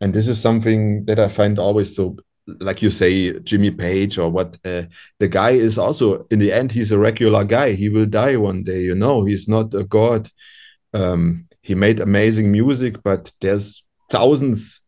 [0.00, 2.16] And this is something that I find always so
[2.60, 4.82] like you say, Jimmy Page or what uh,
[5.18, 7.72] the guy is also in the end, he's a regular guy.
[7.72, 10.28] He will die one day, you know, he's not a god.
[10.92, 14.80] Um, he made amazing music, but there's thousands,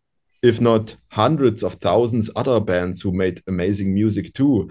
[0.43, 4.71] if not hundreds of thousands, other bands who made amazing music too.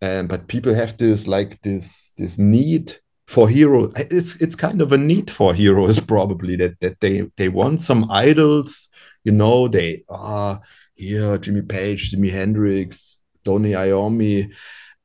[0.00, 3.92] And but people have this like this this need for hero.
[3.96, 8.10] It's it's kind of a need for heroes probably that that they they want some
[8.10, 8.88] idols.
[9.24, 10.60] You know, they are
[10.94, 14.52] here Jimmy Page, Jimi Hendrix, Tony Iommi,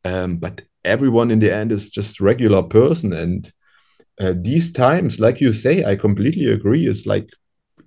[0.06, 3.52] um, but everyone in the end is just regular person and
[4.20, 6.88] uh, these times, like you say, I completely agree.
[6.88, 7.30] Is like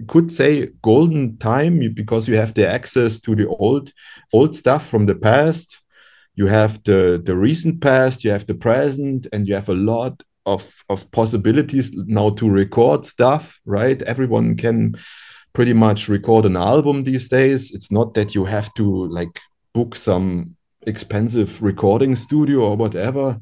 [0.07, 3.93] could say golden time because you have the access to the old
[4.33, 5.81] old stuff from the past.
[6.37, 10.23] You have the the recent past, you have the present, and you have a lot
[10.47, 13.61] of of possibilities now to record stuff.
[13.65, 14.95] Right, everyone can
[15.53, 17.73] pretty much record an album these days.
[17.73, 19.41] It's not that you have to like
[19.75, 23.39] book some expensive recording studio or whatever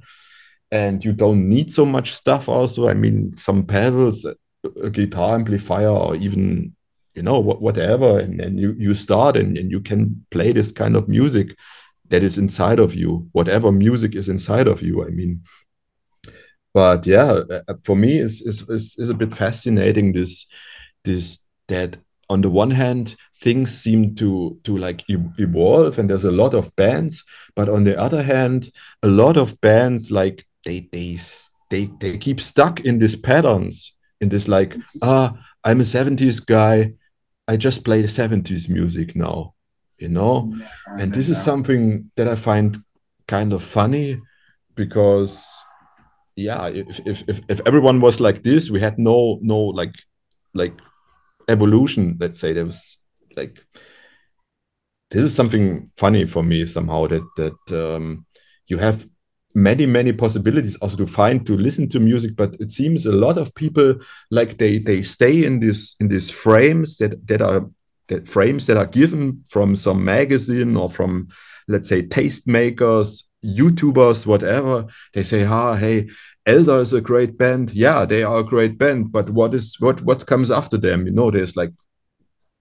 [0.70, 5.88] and you don't need so much stuff also i mean some pedals a guitar amplifier
[5.88, 6.74] or even
[7.14, 10.96] you know whatever and then you you start and, and you can play this kind
[10.96, 11.56] of music
[12.08, 15.40] that is inside of you whatever music is inside of you i mean
[16.74, 20.46] but yeah uh, for me is is, is a bit fascinating this
[21.04, 21.96] this that
[22.30, 26.74] on the one hand things seem to to like evolve and there's a lot of
[26.76, 28.70] bands but on the other hand
[29.02, 31.18] a lot of bands like they they
[31.70, 35.32] they they keep stuck in these patterns in this like ah
[35.64, 36.92] i'm a 70s guy.
[37.50, 39.54] I just play the 70s music now
[39.98, 40.54] you know?
[40.86, 42.78] And this is something that i find
[43.26, 44.20] kind of funny
[44.74, 45.44] because
[46.36, 49.94] yeah if, if if if everyone was like this we had no no like
[50.54, 50.72] like
[51.48, 52.98] evolution let's say there was
[53.36, 53.58] like
[55.10, 58.26] this is something funny for me somehow that that um,
[58.66, 59.06] you have
[59.54, 63.38] many many possibilities also to find to listen to music but it seems a lot
[63.38, 63.94] of people
[64.30, 67.68] like they they stay in this in these frames that that are
[68.08, 71.28] that frames that are given from some magazine or from
[71.66, 74.86] let's say tastemakers youtubers whatever.
[75.14, 76.08] They say ah hey
[76.48, 77.70] elder is a great band.
[77.72, 81.06] Yeah they are a great band but what is what what comes after them?
[81.06, 81.72] You know there's like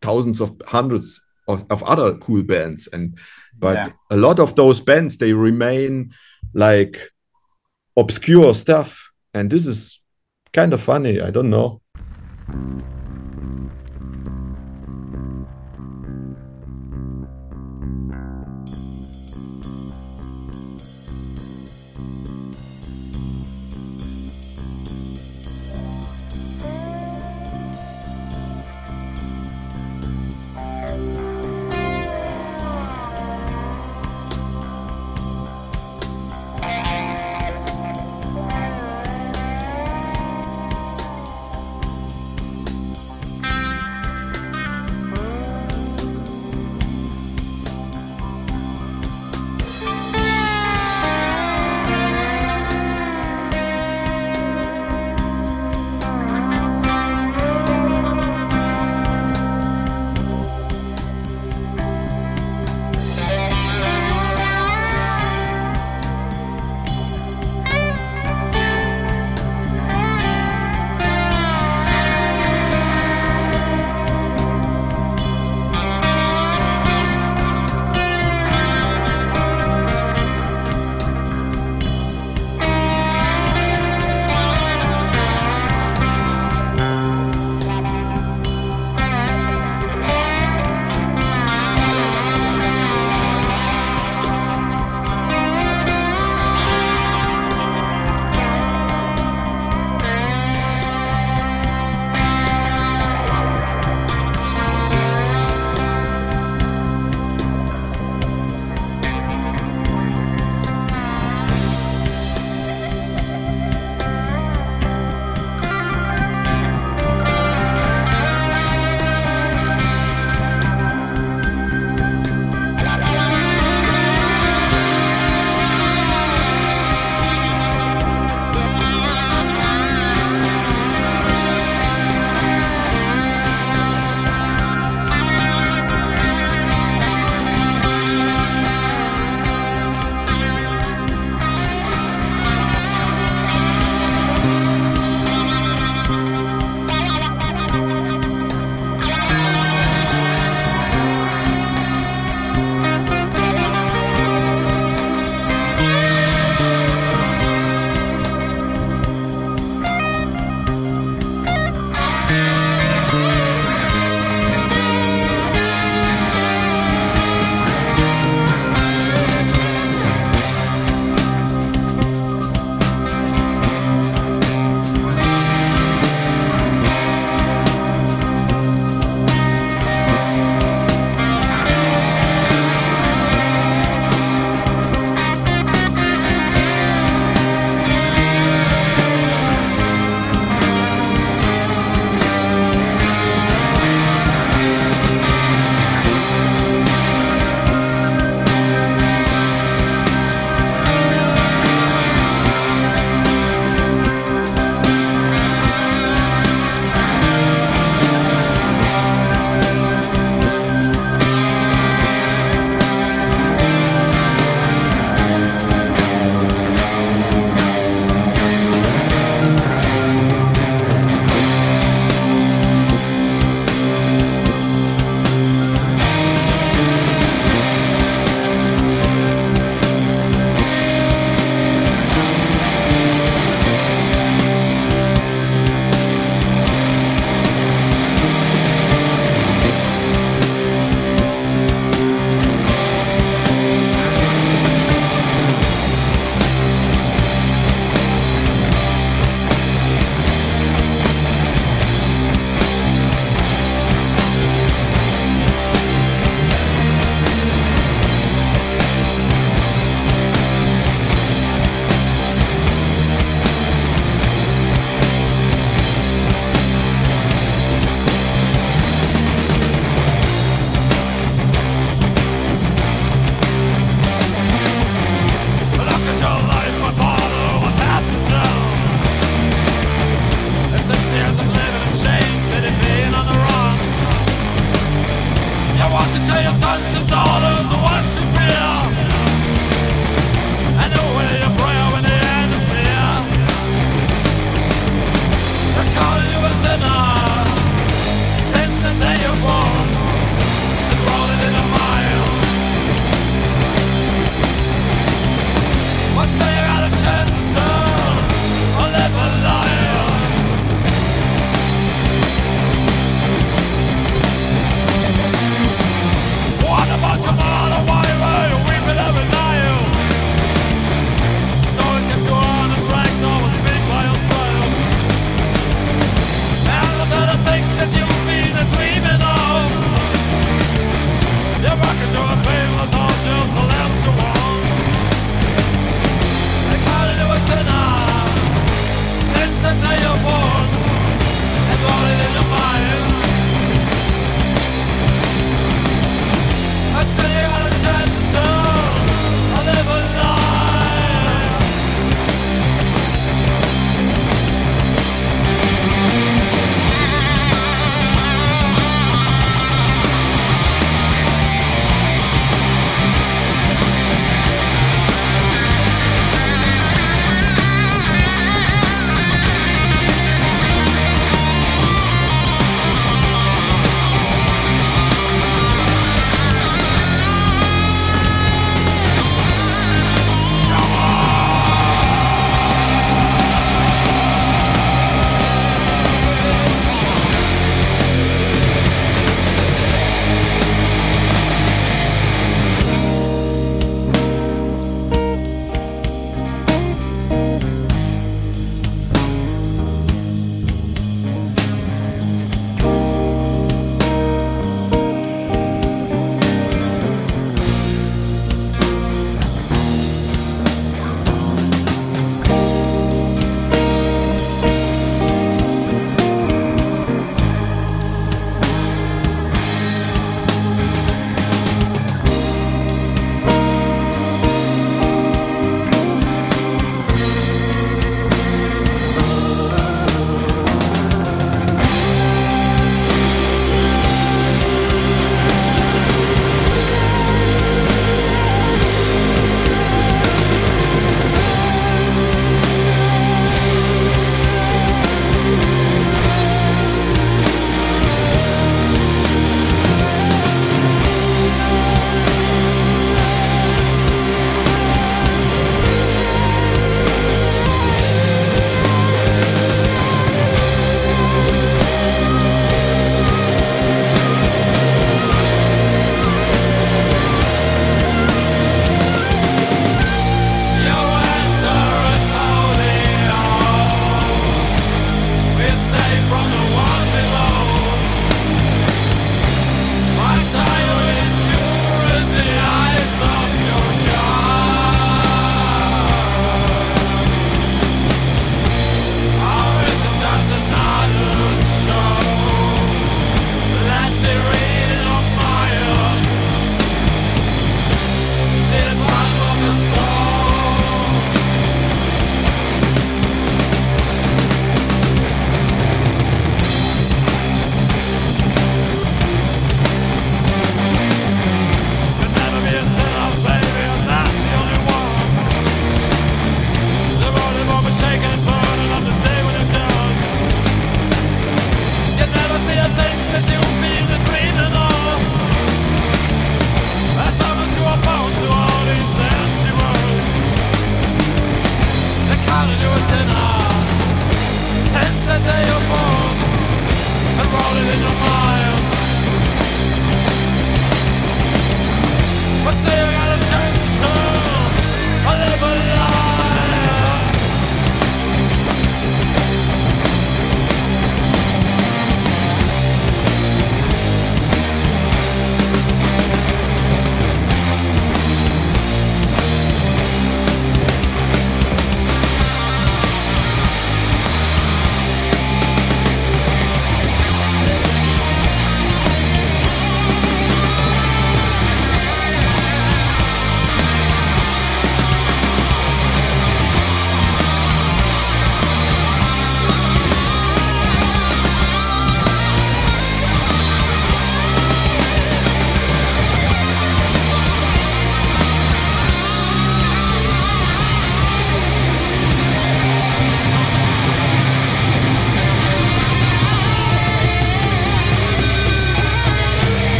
[0.00, 3.04] thousands of hundreds of, of other cool bands and
[3.58, 3.88] but Yeah.
[4.10, 6.12] a lot of those bands they remain
[6.54, 6.94] like
[7.96, 8.90] obscure stuff
[9.34, 10.00] and this is
[10.52, 11.20] kind of funny.
[11.20, 11.80] I don't know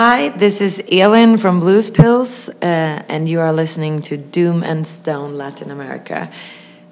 [0.00, 4.86] Hi, this is Elin from Blues Pills, uh, and you are listening to Doomed and
[4.86, 6.30] Stoned Latin America.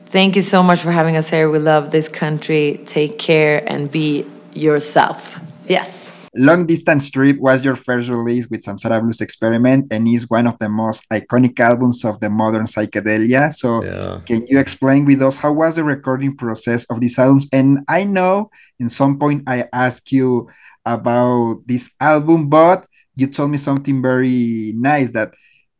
[0.07, 1.49] Thank you so much for having us here.
[1.49, 2.81] We love this country.
[2.85, 5.39] Take care and be yourself.
[5.69, 6.11] Yes.
[6.35, 10.59] Long Distance Trip was your first release with Samsara Blues Experiment and is one of
[10.59, 13.55] the most iconic albums of the modern psychedelia.
[13.55, 14.19] So, Yeah.
[14.27, 17.47] can you explain with us how was the recording process of these albums?
[17.53, 18.51] And I know
[18.81, 20.49] in some point I asked you
[20.85, 22.87] about this album, but
[23.17, 25.35] you told me something very nice that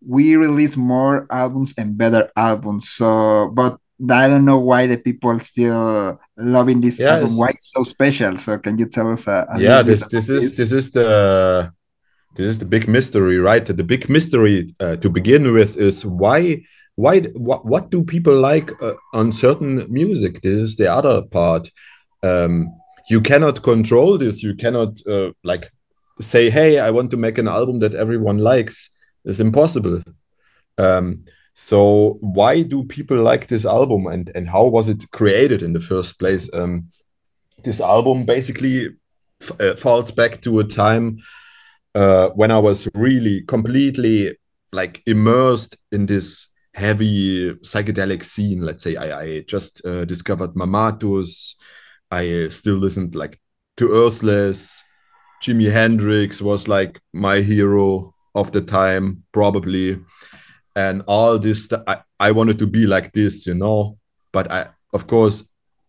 [0.05, 2.91] we release more albums and better albums.
[2.91, 3.79] So, but
[4.11, 7.37] I don't know why the people still loving this album.
[7.37, 8.37] Why it's so special?
[8.37, 11.73] So, can you tell us a, a yeah this this is this is the
[12.35, 16.63] this is the big mystery right the big mystery uh, to begin with is why
[16.97, 21.71] why what, what do people like uh, on certain music this is the other part
[22.23, 22.69] um
[23.09, 25.71] you cannot control this you cannot uh, like
[26.21, 28.91] say hey i want to make an album that everyone likes
[29.25, 30.03] it's impossible
[30.79, 35.73] um so why do people like this album and and how was it created in
[35.73, 36.89] the first place um
[37.65, 38.91] this album basically
[39.61, 41.19] uh, falls back to a time
[41.95, 44.37] uh, when I was really completely
[44.73, 48.61] like immersed in this heavy psychedelic scene.
[48.61, 51.55] Let's say I, I just uh, discovered Mammatus.
[52.11, 53.41] I still listened like
[53.79, 54.83] to Earthless.
[55.43, 59.99] Jimi Hendrix was like my hero of the time, probably.
[60.75, 63.99] And all this, I, I wanted to be like this, you know.
[64.33, 65.49] But I, of course,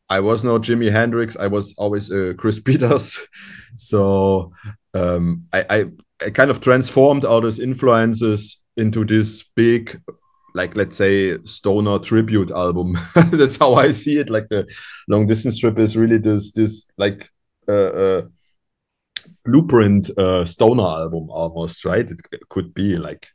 [0.10, 1.36] I was no Jimi Hendrix.
[1.36, 3.18] I was always uh, Chris Peters.
[3.76, 4.54] so
[4.94, 5.86] um, I, I,
[6.26, 10.02] I kind of transformed all those influences into this big,
[10.54, 12.98] like let's say, stoner tribute album.
[13.16, 14.30] That's how I see it.
[14.30, 14.68] Like the
[15.10, 17.30] long distance trip is really this this like
[17.68, 18.22] uh, uh,
[19.46, 22.10] blueprint uh, stoner album almost, right?
[22.10, 23.28] It, could be like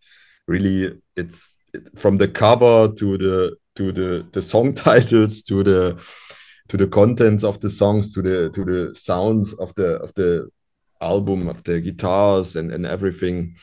[0.46, 6.02] really it's it, from the cover to the to the the song titles to the
[6.68, 10.48] to the contents of the songs to the to the sounds of the of the
[11.00, 13.54] album of the guitars and and everything.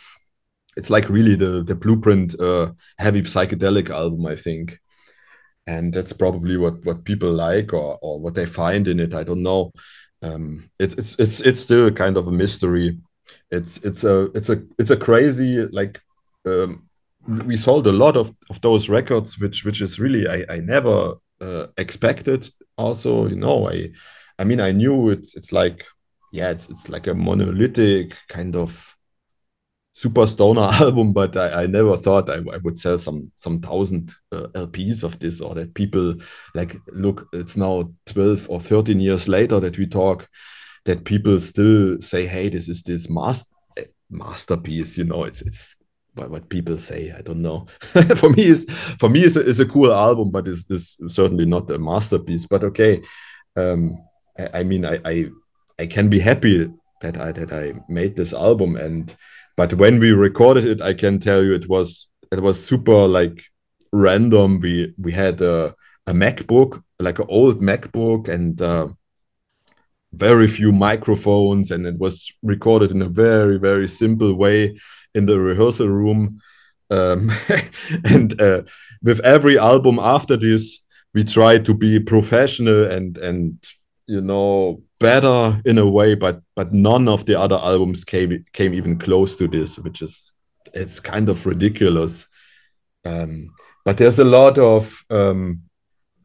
[0.77, 4.80] It's like really the the blueprint uh heavy psychedelic album i think.
[5.67, 9.13] And that's probably what what people like or or what they find in it.
[9.13, 9.71] I don't know
[10.22, 12.97] um it's it's it's it's still kind of a mystery.
[13.51, 16.01] It's it's a it's a it's a crazy like
[16.45, 16.89] um
[17.28, 21.15] we sold a lot of of those records which which is really i i never
[21.41, 23.89] uh, expected also you know i
[24.39, 25.86] i mean i knew it's it's like
[26.32, 28.95] yeah it's it's like a monolithic kind of
[30.00, 34.14] super stoner album but i, I never thought I, I would sell some some thousand
[34.32, 36.16] uh, lps of this or that people
[36.56, 40.30] like look it's now 12 or 13 years later that we talk
[40.86, 43.54] that people still say hey this is this master
[44.10, 45.76] masterpiece you know it's it's
[46.16, 47.68] what, people say i don't know.
[48.18, 48.66] For me is
[49.00, 52.45] for me is a, is a cool album but it's, it's certainly not a masterpiece.
[52.45, 53.02] But okay
[53.56, 53.97] um
[54.38, 55.30] I, I mean I, I
[55.78, 56.70] i can be happy
[57.02, 59.16] that i that i made this album and
[59.60, 63.38] but when we recorded it i can tell you it was it was super like
[63.91, 64.60] random.
[64.60, 65.76] We we had a,
[66.07, 68.89] a macbook like an old macbook and uh,
[70.14, 74.80] very few microphones and it was recorded in a very very simple way
[75.16, 76.41] in the rehearsal room.
[76.91, 77.32] Um,
[78.05, 78.64] and uh,
[79.03, 80.80] with every album after this
[81.14, 83.64] we try to be professional and and
[84.07, 88.74] you know better in a way but but none of the other albums came came
[88.74, 90.32] even close to this which is
[90.74, 92.28] it's kind of ridiculous.
[93.06, 93.54] Um,
[93.86, 95.62] but there's a lot of um,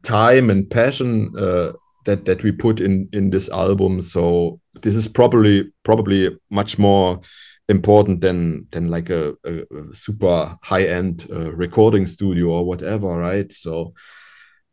[0.03, 1.73] time and passion uh,
[2.05, 4.01] that that we put in in this album.
[4.01, 7.21] So this is probably probably much more
[7.69, 13.07] important than than like a, a, a super high end uh, recording studio or whatever
[13.07, 13.51] right?
[13.51, 13.93] So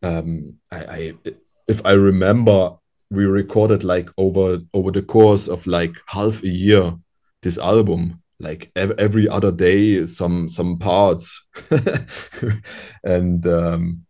[0.02, 1.14] um I, I
[1.68, 2.72] if i remember
[3.12, 6.94] we recorded like over over the course of like half a year
[7.42, 8.20] this album.
[8.40, 11.44] Like ev- every other day some some parts.
[13.04, 14.06] And um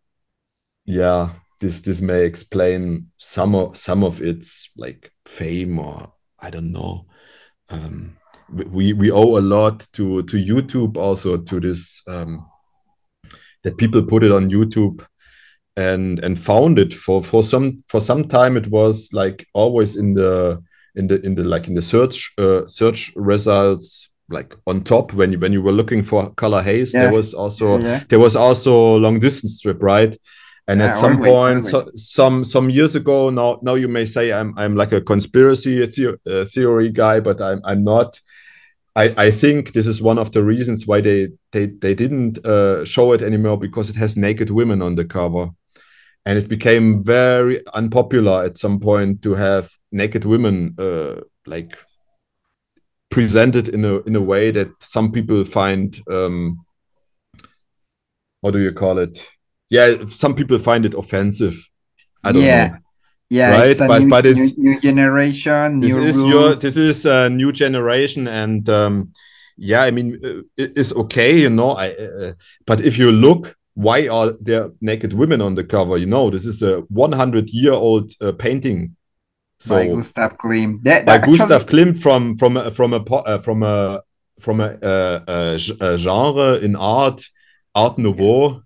[0.85, 1.31] yeah
[1.61, 7.07] this this may explain some of some of its like fame or i don't know.
[7.71, 8.17] Um
[8.53, 12.47] we we owe a lot to to youtube also to this um
[13.65, 15.07] that people put it on youtube
[15.77, 20.15] and and found it for for some for some time it was like always in
[20.15, 20.63] the
[20.97, 25.33] in the in the like in the search uh, search results like on top when
[25.33, 27.03] you when you were looking for Colour Haze Yeah.
[27.05, 30.17] there was also Yeah, there was also long distance trip right?
[30.69, 34.05] And Yeah, at some always, point so, some some years ago now now you may
[34.07, 38.21] say i'm i'm like a conspiracy the- uh, theory guy but i'm i'm not.
[38.95, 42.85] I, I think this is one of the reasons why they they, they didn't uh,
[42.85, 45.49] show it anymore because it has naked women on the cover
[46.25, 51.17] and it became very unpopular at some point to have naked women uh,
[51.47, 51.77] like
[53.11, 56.65] presented in a in a way that some people find um,
[58.41, 59.27] what do you call it
[59.71, 61.57] yeah some people find it offensive
[62.25, 62.69] i don't Yeah.
[62.69, 62.77] know
[63.33, 66.33] Yeah, Right, it's a but- new, but it's- new, new generation, this new is rules.
[66.33, 68.95] your this is a new generation and um
[69.57, 72.33] yeah i mean uh, it is okay you know i uh,
[72.69, 73.43] but if you look
[73.75, 75.97] why are there naked women on the cover?
[75.97, 78.97] You know this is a 100 year old uh, painting.
[79.59, 80.83] So by Gustav Klimt.
[80.83, 84.03] That, by that gustav klimt from from a- from a uh, from a
[84.41, 87.25] from a, uh, uh, genre in art
[87.75, 88.63] art nouveau.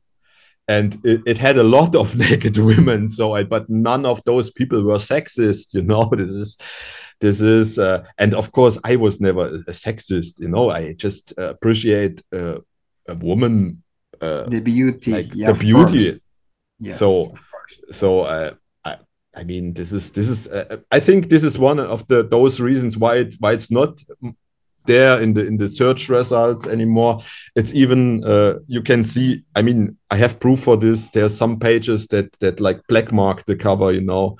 [0.68, 3.08] And it, it had a lot of naked women.
[3.08, 6.10] So I, but none of those people were sexist you know.
[6.16, 6.56] This is
[7.20, 10.70] this is uh, and of course i was never a sexist you know.
[10.70, 12.58] I just uh, appreciate uh,
[13.08, 13.82] a woman
[14.20, 16.20] uh, the beauty, like yeah, the beauty.
[16.78, 17.34] Yes, so
[17.90, 18.54] so uh,
[18.84, 18.96] I,
[19.34, 22.60] I mean this is this is uh, i think this is one of the those
[22.60, 23.98] reasons why it why it's not
[24.86, 27.20] there in the in the search results anymore.
[27.54, 31.10] It's even uh, you can see i mean i have proof for this.
[31.10, 34.36] There's some pages that that like black mark the cover you know.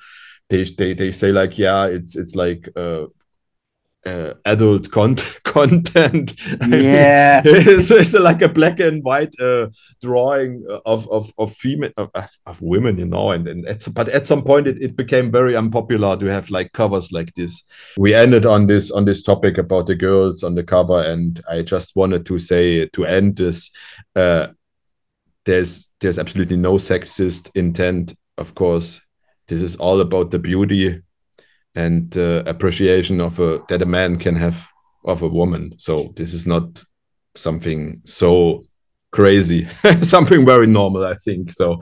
[0.48, 3.06] They they, they say like yeah it's it's like uh,
[4.06, 7.42] uh, adult con- content I mean, Yeah.
[7.44, 9.68] it's, it's like a black and white uh,
[10.00, 12.10] drawing of of of female of,
[12.46, 15.56] of women, you know, and and it's but at some point it, it became very
[15.56, 17.62] unpopular to have like covers like this.
[17.98, 21.62] We ended on this on this topic about the girls on the cover, and I
[21.62, 23.70] just wanted to say to end this,
[24.14, 24.48] uh,
[25.44, 29.00] there's there's absolutely no sexist intent, of course.
[29.48, 31.02] This is all about the beauty
[31.76, 34.66] and uh, appreciation of a that a man can have
[35.04, 35.74] of a woman.
[35.78, 36.84] So this is not
[37.36, 38.60] something so
[39.12, 39.66] crazy,
[40.02, 41.52] something very normal, I think.
[41.52, 41.80] So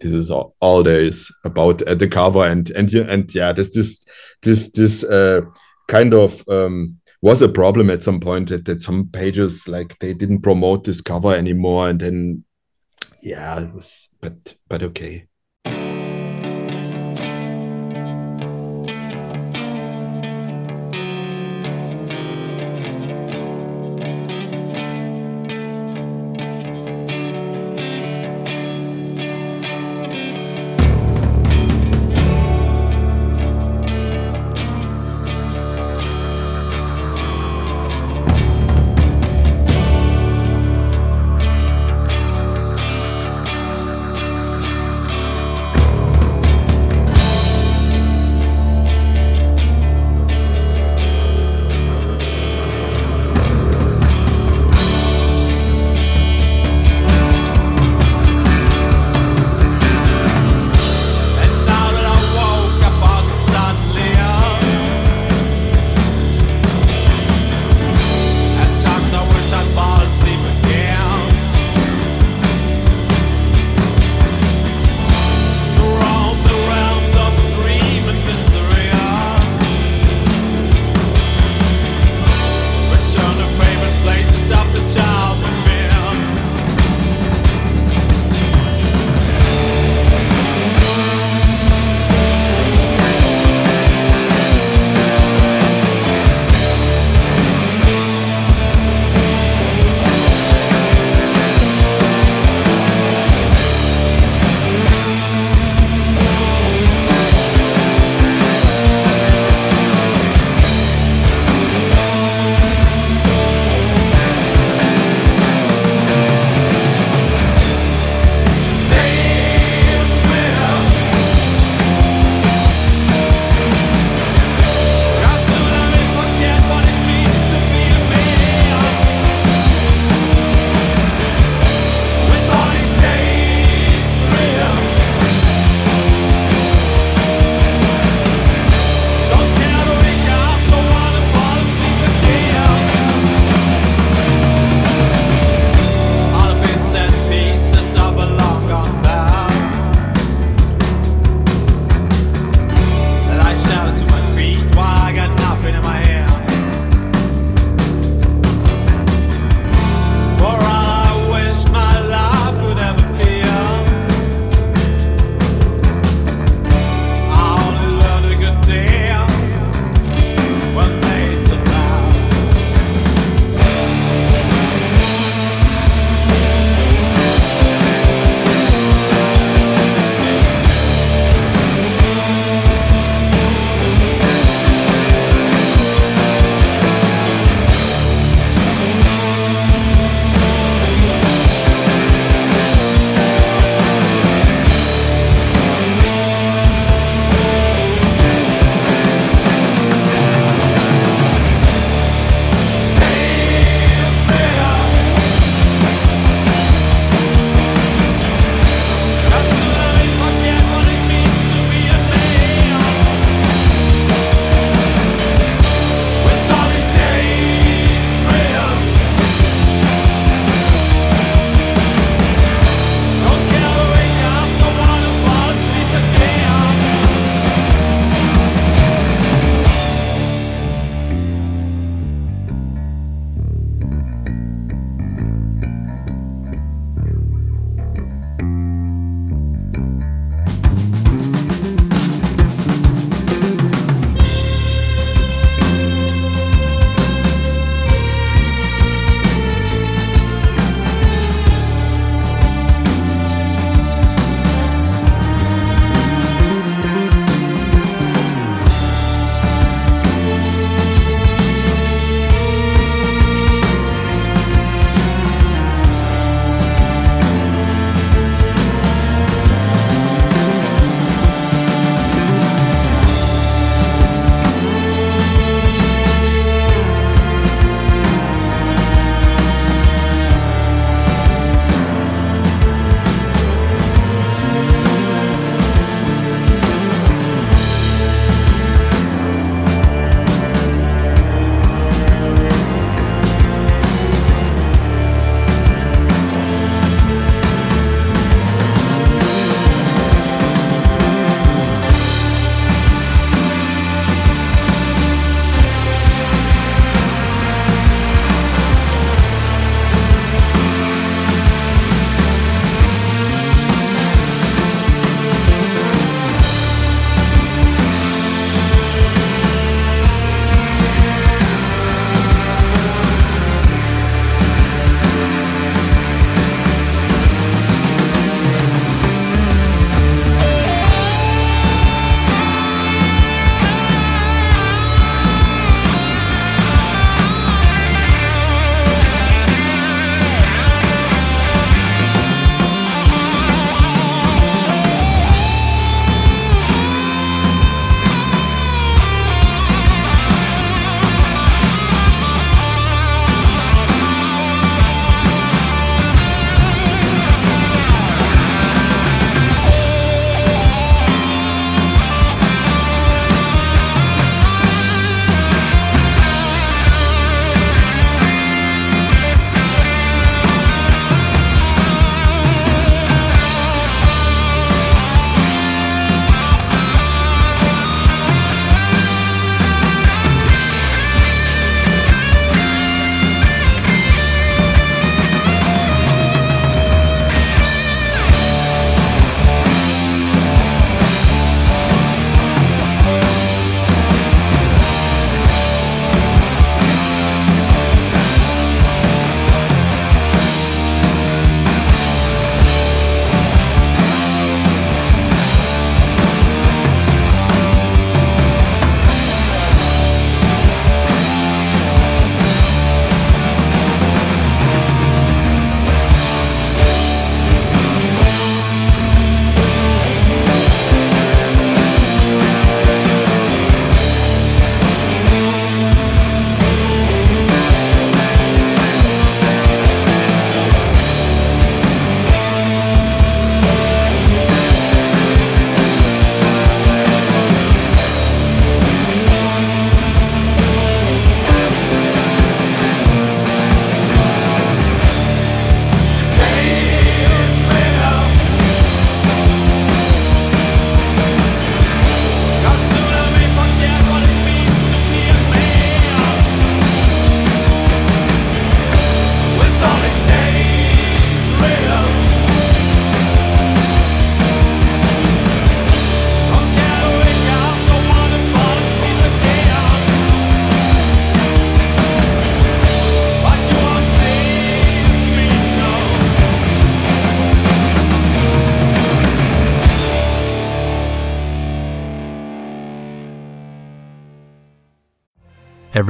[0.00, 3.70] this is all, all there is about uh, the cover and and and yeah, this
[3.70, 4.04] this
[4.42, 5.42] this this uh,
[5.88, 10.12] kind of um, was a problem at some point that, that some pages like they
[10.14, 12.44] didn't promote this cover anymore, and then
[13.22, 15.26] yeah, it was but but okay.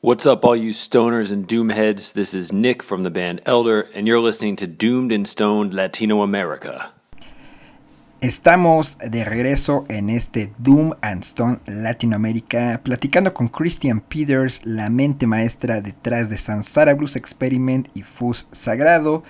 [0.00, 2.12] What's up, all you stoners and doomheads?
[2.12, 6.22] This is Nick from the band Elder, and you're listening to Doomed and Stoned Latino
[6.22, 6.92] America.
[8.20, 15.26] Estamos de regreso en este Doom and Stone Latinoamérica, platicando con Christian Peters, la mente
[15.26, 19.24] maestra detrás de Sansara Blues Experiment y Fus Sagrado.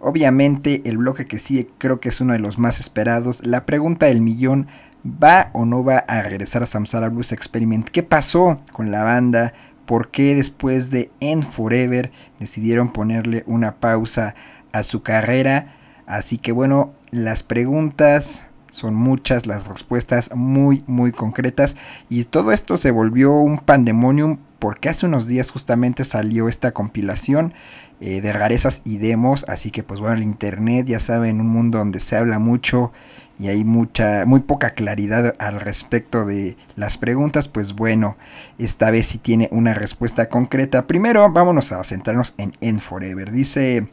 [0.00, 3.46] Obviamente, el bloque que sigue creo que es uno de los más esperados.
[3.46, 4.66] La pregunta del millón:
[5.06, 7.88] ¿va o no va a regresar a Samsara Blues Experiment?
[7.88, 9.54] ¿Qué pasó con la banda?
[9.88, 14.34] Por qué después de End Forever decidieron ponerle una pausa
[14.70, 15.76] a su carrera.
[16.06, 21.74] Así que bueno, las preguntas son muchas, las respuestas muy muy concretas
[22.10, 27.54] y todo esto se volvió un pandemonium porque hace unos días justamente salió esta compilación
[28.00, 31.78] eh, de rarezas y demos, así que pues bueno, el internet ya saben, un mundo
[31.78, 32.92] donde se habla mucho
[33.38, 38.16] y hay mucha, muy poca claridad al respecto de las preguntas, pues bueno,
[38.58, 40.86] esta vez sí tiene una respuesta concreta.
[40.86, 43.30] Primero, vámonos a centrarnos en End Forever.
[43.30, 43.88] Dice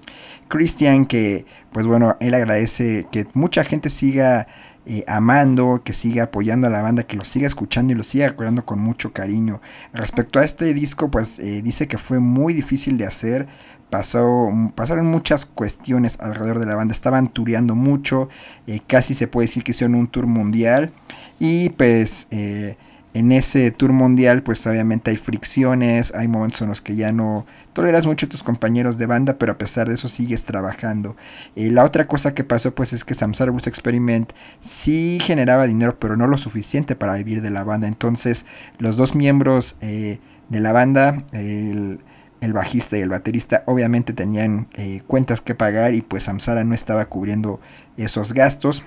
[0.48, 4.48] Christian que, pues bueno, él agradece que mucha gente siga
[4.88, 8.28] eh, amando, que siga apoyando a la banda, que lo siga escuchando y lo siga
[8.28, 9.60] recordando con mucho cariño.
[9.94, 13.48] Respecto a este disco, pues eh, dice que fue muy difícil de hacer
[13.96, 16.92] pasó, pasaron muchas cuestiones alrededor de la banda.
[16.92, 18.28] Estaban tureando mucho,
[18.68, 20.92] eh, casi se puede decir que hicieron un tour mundial.
[21.40, 22.76] Y pues eh,
[23.14, 27.46] en ese tour mundial, pues obviamente hay fricciones, hay momentos en los que ya no
[27.72, 31.16] toleras mucho a tus compañeros de banda, pero a pesar de eso sigues trabajando.
[31.56, 35.98] Eh, la otra cosa que pasó, pues es que Samsara Bus Experiment sí generaba dinero,
[36.00, 37.88] pero no lo suficiente para vivir de la banda.
[37.88, 38.46] Entonces,
[38.78, 40.20] los dos miembros de
[40.50, 42.02] la banda, el
[42.46, 46.74] el bajista y el baterista obviamente tenían eh, cuentas que pagar y pues Samsara no
[46.74, 47.60] estaba cubriendo
[47.98, 48.84] esos gastos.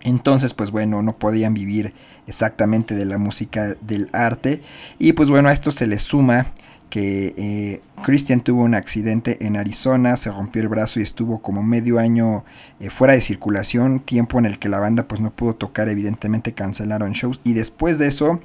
[0.00, 1.94] Entonces pues bueno, no podían vivir
[2.26, 4.62] exactamente de la música del arte.
[4.98, 6.46] Y pues bueno, a esto se le suma
[6.90, 11.62] que eh, Christian tuvo un accidente en Arizona, se rompió el brazo y estuvo como
[11.62, 12.44] medio año
[12.80, 16.52] eh, fuera de circulación, tiempo en el que la banda pues no pudo tocar, evidentemente
[16.52, 18.40] cancelaron shows y después de eso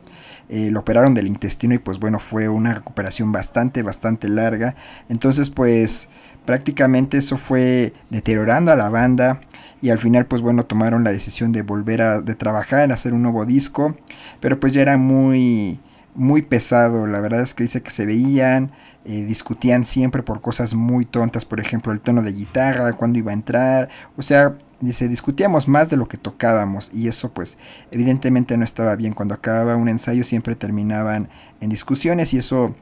[0.50, 4.76] eh, lo operaron del intestino y pues bueno, fue una recuperación bastante, bastante larga.
[5.10, 6.10] Entonces pues
[6.46, 9.42] prácticamente eso fue deteriorando a la banda
[9.82, 13.22] y al final pues bueno tomaron la decisión de volver a de trabajar, hacer un
[13.22, 13.96] nuevo disco,
[14.40, 15.80] pero pues ya era muy
[16.16, 18.72] muy pesado, la verdad es que dice que se veían,
[19.06, 23.32] eh, discutían siempre por cosas muy tontas, por ejemplo el tono de guitarra, cuándo iba
[23.32, 27.58] a entrar, o sea, dice, discutíamos más de lo que tocábamos y eso pues
[27.92, 31.30] evidentemente no estaba bien, cuando acababa un ensayo siempre terminaban
[31.62, 32.76] en discusiones y eso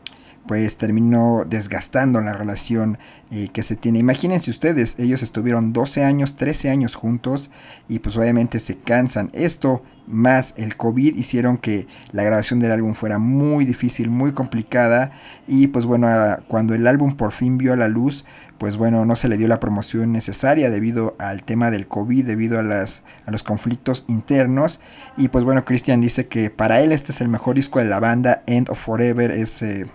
[0.49, 2.97] pues terminó desgastando la relación
[3.29, 3.99] eh, que se tiene.
[3.99, 7.51] Imagínense ustedes, ellos estuvieron 12 años, 13 años juntos
[7.87, 9.29] y pues obviamente se cansan.
[9.33, 15.11] Esto más el COVID hicieron que la grabación del álbum fuera muy difícil, muy complicada
[15.47, 16.07] y pues bueno,
[16.47, 18.25] cuando el álbum por fin vio la luz,
[18.57, 22.57] pues bueno, no se le dio la promoción necesaria debido al tema del COVID, debido
[22.57, 24.79] a, las, a los conflictos internos
[25.15, 27.99] y pues bueno, Christian dice que para él este es el mejor disco de la
[27.99, 29.61] banda, End of Forever es...
[29.61, 29.85] Eh,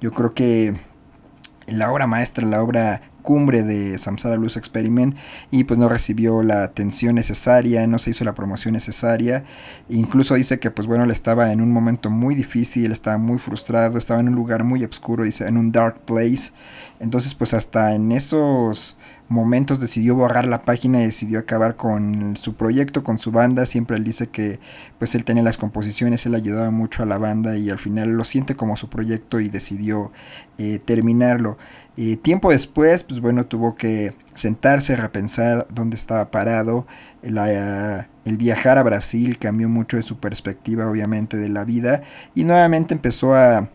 [0.00, 0.74] yo creo que
[1.66, 5.14] la obra maestra, la obra cumbre de Samsara Blues Experiment
[5.50, 9.44] y pues no recibió la atención necesaria, no se hizo la promoción necesaria.
[9.88, 13.98] Incluso dice que pues bueno, él estaba en un momento muy difícil, estaba muy frustrado,
[13.98, 16.52] estaba en un lugar muy oscuro, dice, en un dark place.
[16.98, 18.98] Entonces pues hasta en esos
[19.30, 23.64] momentos decidió borrar la página y decidió acabar con su proyecto, con su banda.
[23.64, 24.58] Siempre él dice que
[24.98, 28.24] pues él tenía las composiciones, él ayudaba mucho a la banda y al final lo
[28.24, 30.10] siente como su proyecto y decidió
[30.58, 31.56] eh, terminarlo.
[32.22, 36.86] Tiempo después, pues bueno, tuvo que sentarse, repensar dónde estaba parado.
[37.22, 42.02] el viajar a Brasil cambió mucho de su perspectiva, obviamente, de la vida.
[42.34, 43.68] Y nuevamente empezó a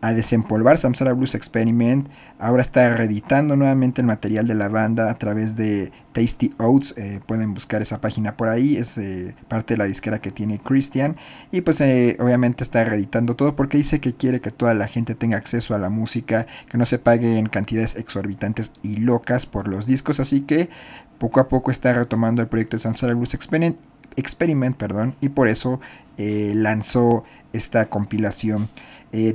[0.00, 2.08] a desempolvar Samsara Blues Experiment.
[2.38, 6.92] Ahora está reeditando nuevamente el material de la banda a través de Tasty Oats.
[6.98, 8.76] Eh, pueden buscar esa página por ahí.
[8.76, 11.16] Es eh, parte de la disquera que tiene Christian.
[11.50, 15.14] Y pues eh, obviamente está reeditando todo porque dice que quiere que toda la gente
[15.14, 16.46] tenga acceso a la música.
[16.68, 20.20] Que no se pague en cantidades exorbitantes y locas por los discos.
[20.20, 20.68] Así que
[21.16, 23.78] poco a poco está retomando el proyecto de Samsara Blues Experiment.
[24.16, 25.80] Experiment perdón, y por eso
[26.16, 28.68] lanzó esta compilación.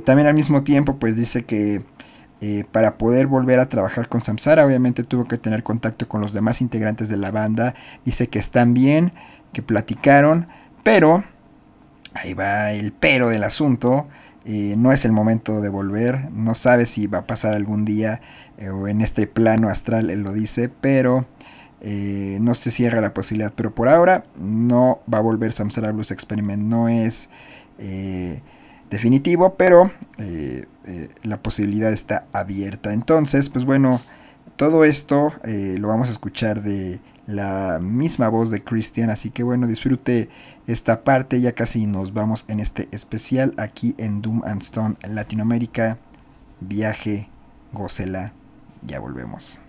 [0.04, 1.82] También al mismo tiempo, pues dice que
[2.44, 6.32] eh, para poder volver a trabajar con Samsara, obviamente tuvo que tener contacto con los
[6.32, 7.76] demás integrantes de la banda.
[8.04, 9.12] Dice que están bien,
[9.52, 10.48] que platicaron,
[10.82, 11.22] pero,
[12.14, 14.08] ahí va el pero del asunto.
[14.44, 18.20] Eh, no es el momento de volver, no sabe si va a pasar algún día
[18.72, 21.26] o en este plano astral, él lo dice, pero
[21.80, 23.52] no se cierra la posibilidad.
[23.54, 27.28] Pero por ahora no va a volver Samsara Blues Experiment, no es
[28.90, 29.92] definitivo, pero
[30.86, 32.92] eh, la posibilidad está abierta.
[32.92, 34.00] Entonces, pues bueno,
[34.56, 39.42] todo esto eh, lo vamos a escuchar de la misma voz de Christian, así que
[39.42, 40.28] bueno, disfrute
[40.66, 45.98] esta parte, ya casi nos vamos en este especial aquí en Doom and Stone Latinoamérica,
[46.60, 47.28] viaje,
[47.72, 48.32] gocela,
[48.82, 49.60] ya volvemos.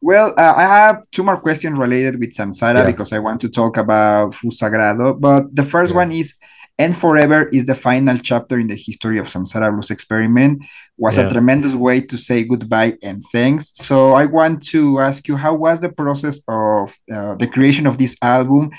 [0.00, 3.76] Well, uh, I have two more questions related with Samsara because I want to talk
[3.78, 6.36] about Fusagrado, but the first one is
[6.78, 10.62] and Forever is the final chapter in the history of Samsara Blues Experiment.
[10.96, 11.26] Was yeah.
[11.26, 13.72] a tremendous way to say goodbye and thanks.
[13.74, 17.98] So I want to ask you, how was the process of uh, the creation of
[17.98, 18.70] this album?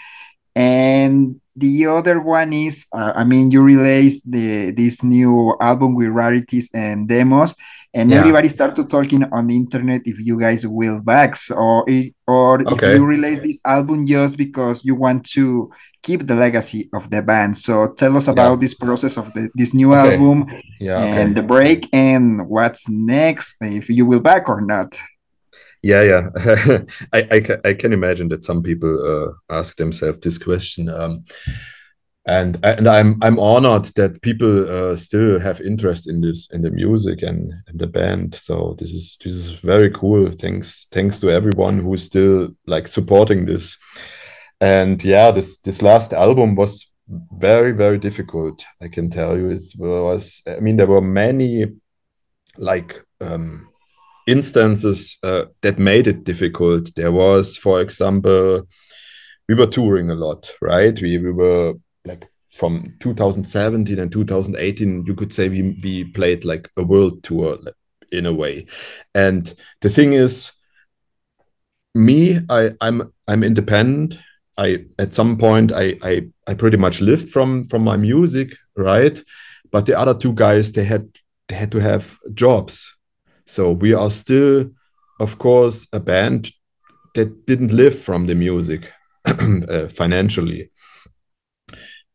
[0.55, 6.09] And the other one is, uh, I mean, you released the this new album with
[6.09, 7.55] rarities and demos,
[7.93, 8.17] and yeah.
[8.19, 11.85] everybody started talking on the internet if you guys will back or
[12.27, 12.91] or okay.
[12.91, 15.71] if you release this album just because you want to
[16.01, 17.57] keep the legacy of the band.
[17.57, 18.61] So tell us about yeah.
[18.61, 20.13] this process of the, this new okay.
[20.13, 20.47] album
[20.79, 21.41] yeah, and okay.
[21.41, 24.97] the break and what's next, if you will back or not.
[25.81, 26.29] Yeah, yeah,
[27.13, 30.89] I, I, I, can imagine that some people uh, ask themselves this question.
[30.89, 31.23] Um,
[32.25, 36.69] and and I'm I'm honored that people uh, still have interest in this in the
[36.69, 38.35] music and, and the band.
[38.35, 40.29] So this is this is very cool.
[40.31, 43.77] Thanks thanks to everyone who's still like supporting this
[44.61, 46.87] and yeah this this last album was
[47.37, 49.49] very very difficult i can tell you.
[49.49, 51.65] It was i mean there were many
[52.57, 53.69] like um
[54.27, 56.93] instances uh, that made it difficult.
[56.95, 58.67] There was for example
[59.47, 60.99] we were touring a lot right?
[61.01, 61.73] We, we were
[62.05, 67.57] like from 2017 and 2018 you could say we, we played like a world tour
[68.11, 68.67] in a way.
[69.15, 70.51] And the thing is
[71.95, 74.15] me i i'm i'm independent
[74.59, 79.23] I at some point I, I I pretty much lived from from my music, right?
[79.71, 81.07] But the other two guys they had
[81.47, 82.95] they had to have jobs.
[83.45, 84.69] So we are still,
[85.19, 86.51] of course, a band
[87.15, 88.91] that didn't live from the music
[89.25, 90.69] uh, financially.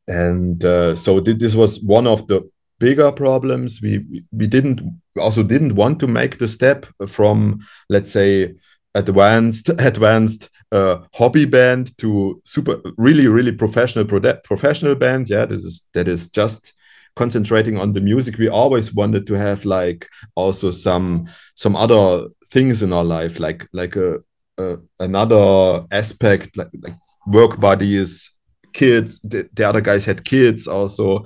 [0.06, 2.42] And uh, so th this was one of the
[2.78, 3.80] bigger problems.
[3.82, 4.80] We we didn't
[5.16, 8.54] also didn't want to make the step from let's say
[8.94, 14.04] advanced advanced uh, hobby band to super really really professional
[14.42, 15.28] professional band.
[15.28, 16.74] Yeah this is that is just
[17.16, 18.38] concentrating on the music.
[18.38, 23.68] We always wanted to have like also some some other things in our life like
[23.72, 24.18] like a,
[24.58, 26.96] a another aspect like, like
[27.26, 28.30] work buddies
[28.72, 31.24] kids the, the other guys had kids also.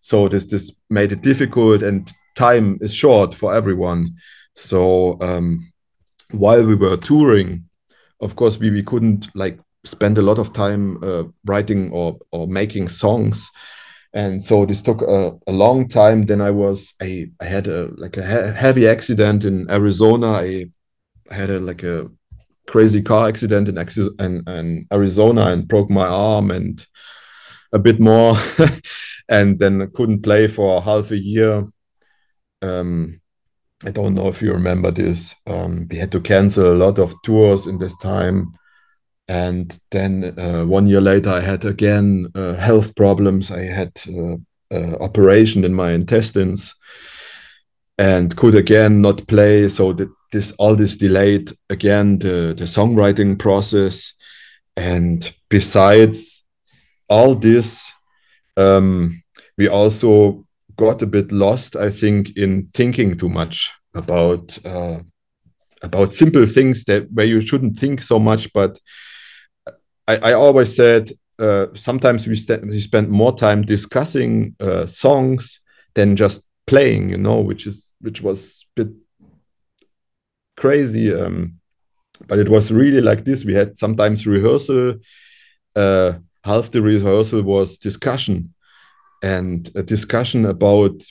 [0.00, 4.16] So this this made it difficult and time is short for everyone.
[4.54, 5.70] So um
[6.30, 7.67] while we were touring
[8.20, 12.46] of course we, we couldn't like spend a lot of time uh, writing or or
[12.46, 13.50] making songs.
[14.14, 16.24] And so this took a, a long time.
[16.24, 20.32] Then i was i, I had a like a he heavy accident in arizona.
[20.32, 20.66] I,
[21.30, 22.08] I had a like a
[22.66, 23.78] crazy car accident in,
[24.18, 26.86] in, in arizona and broke my arm and
[27.72, 28.36] a bit more.
[29.30, 31.66] And then couldn't play for half a year.
[32.62, 33.20] Um,
[33.86, 35.34] I don't know if you remember this.
[35.46, 38.54] Um, we had to cancel a lot of tours in this time.
[39.28, 43.50] And then uh, one year later, I had again uh, health problems.
[43.50, 46.74] I had uh, operation in my intestines
[47.98, 49.68] and could again not play.
[49.68, 54.12] So that this all this delayed again the, the songwriting process.
[54.76, 56.44] And besides
[57.08, 57.88] all this,
[58.56, 59.22] um,
[59.56, 60.47] we also
[60.78, 65.00] got a bit lost, I think, in thinking too much about uh,
[65.82, 68.52] about simple things that where you shouldn't think so much.
[68.52, 68.80] But
[70.06, 75.60] I, I always said uh, sometimes we, st- we spend more time discussing uh, songs
[75.94, 78.94] than just playing, you know, which is which was a bit
[80.56, 81.12] crazy.
[81.12, 81.58] Um,
[82.28, 83.44] but it was really like this.
[83.44, 84.94] We had sometimes rehearsal.
[85.74, 86.14] Uh,
[86.44, 88.54] half the rehearsal was discussion
[89.22, 91.02] and a discussion about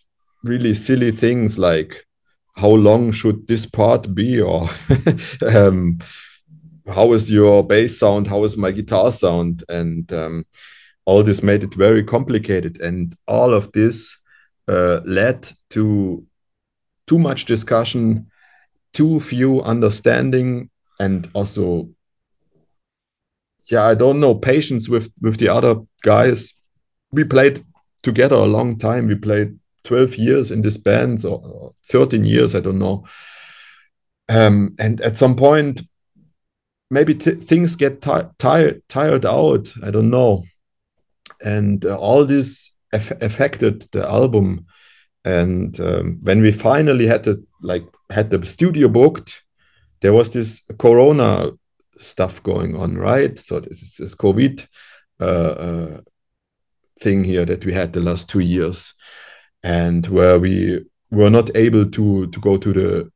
[0.43, 2.05] really silly things like
[2.55, 4.69] how long should this part be or
[5.55, 5.99] um,
[6.87, 8.27] how is your bass sound?
[8.27, 9.63] How is my guitar sound?
[9.69, 10.45] And um,
[11.05, 12.81] all this made it very complicated.
[12.81, 14.17] And all of this
[14.67, 16.25] uh, led to
[17.07, 18.27] too much discussion
[18.93, 20.69] too few understanding
[20.99, 21.87] and also
[23.69, 26.53] yeah i don't know patience with with the other guys.
[27.11, 27.63] We played
[28.07, 29.07] together a long time.
[29.07, 33.05] We played 12 years in this band, or 13 years, I don't know.
[34.29, 35.81] Um, and at some point,
[36.89, 39.73] maybe things get tired tired out.
[39.83, 40.43] I don't know.
[41.43, 44.65] And uh, all this affected the album.
[45.25, 49.43] And um, when we finally had the like had the studio booked,
[49.99, 51.51] there was this Corona
[51.99, 53.37] stuff going on, right?
[53.39, 54.65] So this is COVID
[55.19, 56.01] uh, uh,
[56.99, 58.93] thing here that we had the last two years,
[59.63, 63.11] and where we were not able to to go to the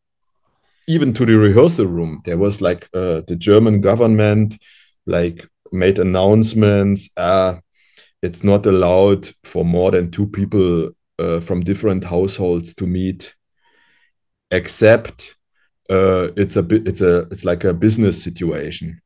[0.87, 2.21] even to the rehearsal room.
[2.25, 4.57] There was like uh, the German government
[5.05, 7.09] like made announcements.
[7.15, 7.57] Uh,
[8.21, 13.35] it's not allowed for more than two people uh, from different households to meet,
[14.51, 15.35] except
[15.89, 19.01] uh, it's a bit it's a it's like a business situation.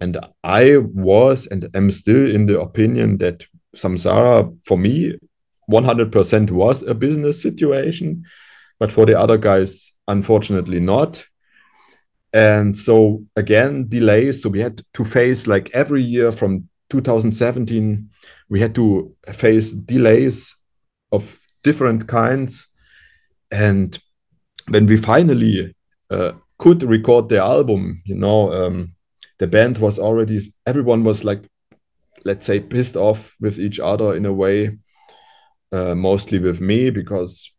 [0.00, 5.14] And I was and am still in the opinion that Samsara for me
[5.70, 8.24] 100% was a business situation,
[8.78, 11.24] but for the other guys, unfortunately not.
[12.32, 14.42] And so again, delays.
[14.42, 18.10] So we had to face like every year from 2017,
[18.48, 20.54] we had to face delays
[21.12, 22.66] of different kinds.
[23.50, 23.98] And
[24.68, 25.74] when we finally
[26.10, 28.94] uh, could record the album, you know, um,
[29.38, 31.44] the band was already, everyone was like
[32.24, 34.78] let's say pissed off with each other in a way
[35.72, 37.52] uh, mostly with me because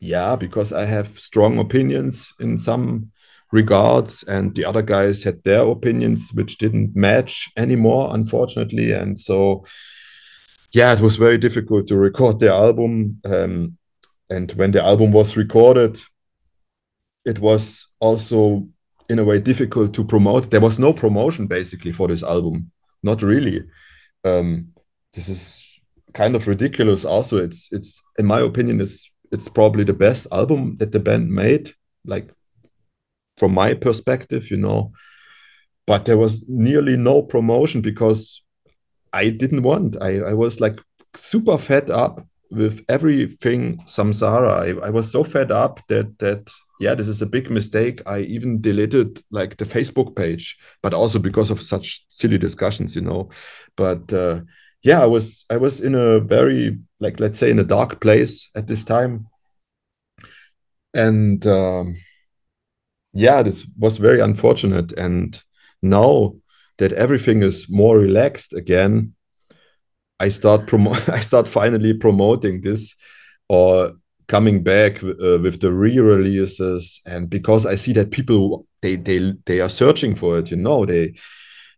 [0.00, 3.10] yeah because i have strong opinions in some
[3.52, 8.92] regards and the other guys had their opinions which didn't match anymore unfortunately.
[8.92, 9.64] And so
[10.72, 13.76] yeah it was very difficult to record the album um,
[14.28, 16.00] and when the album was recorded
[17.24, 18.68] it was also
[19.08, 20.50] in a way difficult to promote.
[20.50, 22.70] There was no promotion basically for this album.
[23.02, 23.64] Not really
[24.24, 24.72] um,
[25.12, 25.80] this is
[26.12, 27.04] kind of ridiculous.
[27.04, 31.30] Also, it's it's in my opinion, it's it's probably the best album that the band
[31.30, 31.72] made.
[32.04, 32.30] Like
[33.36, 34.92] from my perspective, you know.
[35.86, 38.42] But there was nearly no promotion because
[39.12, 39.96] I didn't want.
[40.00, 40.80] I, I was like
[41.16, 44.82] super fed up with everything Samsara.
[44.82, 46.50] I, I was so fed up that that
[46.80, 48.00] yeah, this is a big mistake.
[48.06, 53.02] I even deleted like the Facebook page, but also because of such silly discussions, you
[53.02, 53.28] know.
[53.76, 54.40] But uh,
[54.82, 58.48] yeah, I was I was in a very like let's say in a dark place
[58.56, 59.26] at this time,
[60.94, 61.96] and um,
[63.12, 64.92] yeah, this was very unfortunate.
[64.92, 65.40] And
[65.82, 66.36] now
[66.78, 69.14] that everything is more relaxed again,
[70.18, 72.96] I start promo I start finally promoting this
[73.50, 73.99] or
[74.30, 77.00] coming back uh, with the re-releases.
[77.04, 80.86] And because i see that people they they they are searching for it you know
[80.86, 81.14] they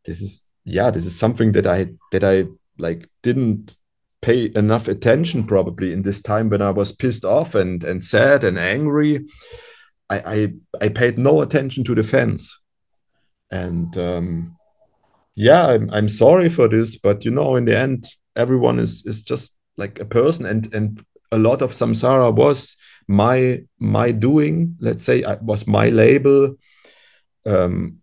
[0.05, 2.45] this is yeah this is something that i that i
[2.79, 3.77] like didn't
[4.20, 8.45] pay enough attention probably in this time when i was pissed off and and sad
[8.45, 9.12] and angry.
[10.11, 10.39] I i,
[10.85, 12.61] I paid no attention to the fans.
[13.51, 14.57] And um
[15.35, 18.01] yeah I'm, I'm sorry for this but you know in the end
[18.37, 20.47] everyone is is just like a person.
[20.47, 22.76] And and a lot of samsara was
[23.09, 26.54] my my doing let's say it was my label
[27.46, 27.98] um,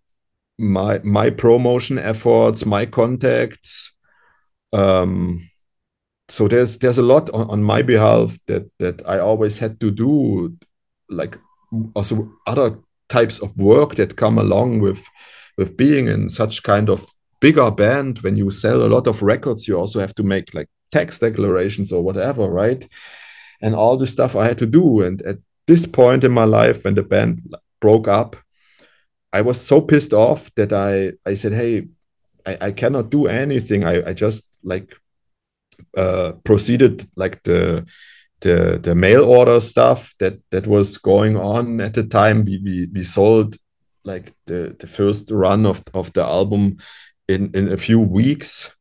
[0.57, 3.93] my my promotion efforts my contacts
[4.73, 5.49] um,
[6.27, 9.89] so there's there's a lot on, on my behalf that that i always had to
[9.89, 10.53] do
[11.09, 11.37] like
[11.95, 12.77] also other
[13.09, 15.03] types of work that come along with
[15.57, 17.05] with being in such kind of
[17.41, 18.19] bigger band.
[18.19, 21.91] When you sell a lot of records you also have to make like tax declarations
[21.91, 22.87] or whatever right
[23.61, 25.01] and all the stuff i had to do.
[25.01, 25.37] And at
[25.67, 28.35] this point in my life when the band broke up
[29.31, 31.87] i was so pissed off that i i said hey
[32.45, 33.83] i, I cannot do anything.
[33.83, 34.95] I, I just like
[35.97, 37.85] uh proceeded like the
[38.41, 42.43] the the mail order stuff that that was going on at the time.
[42.43, 43.57] We we, we sold
[44.03, 46.77] like the the first run of of the album
[47.27, 48.71] in in a few weeks.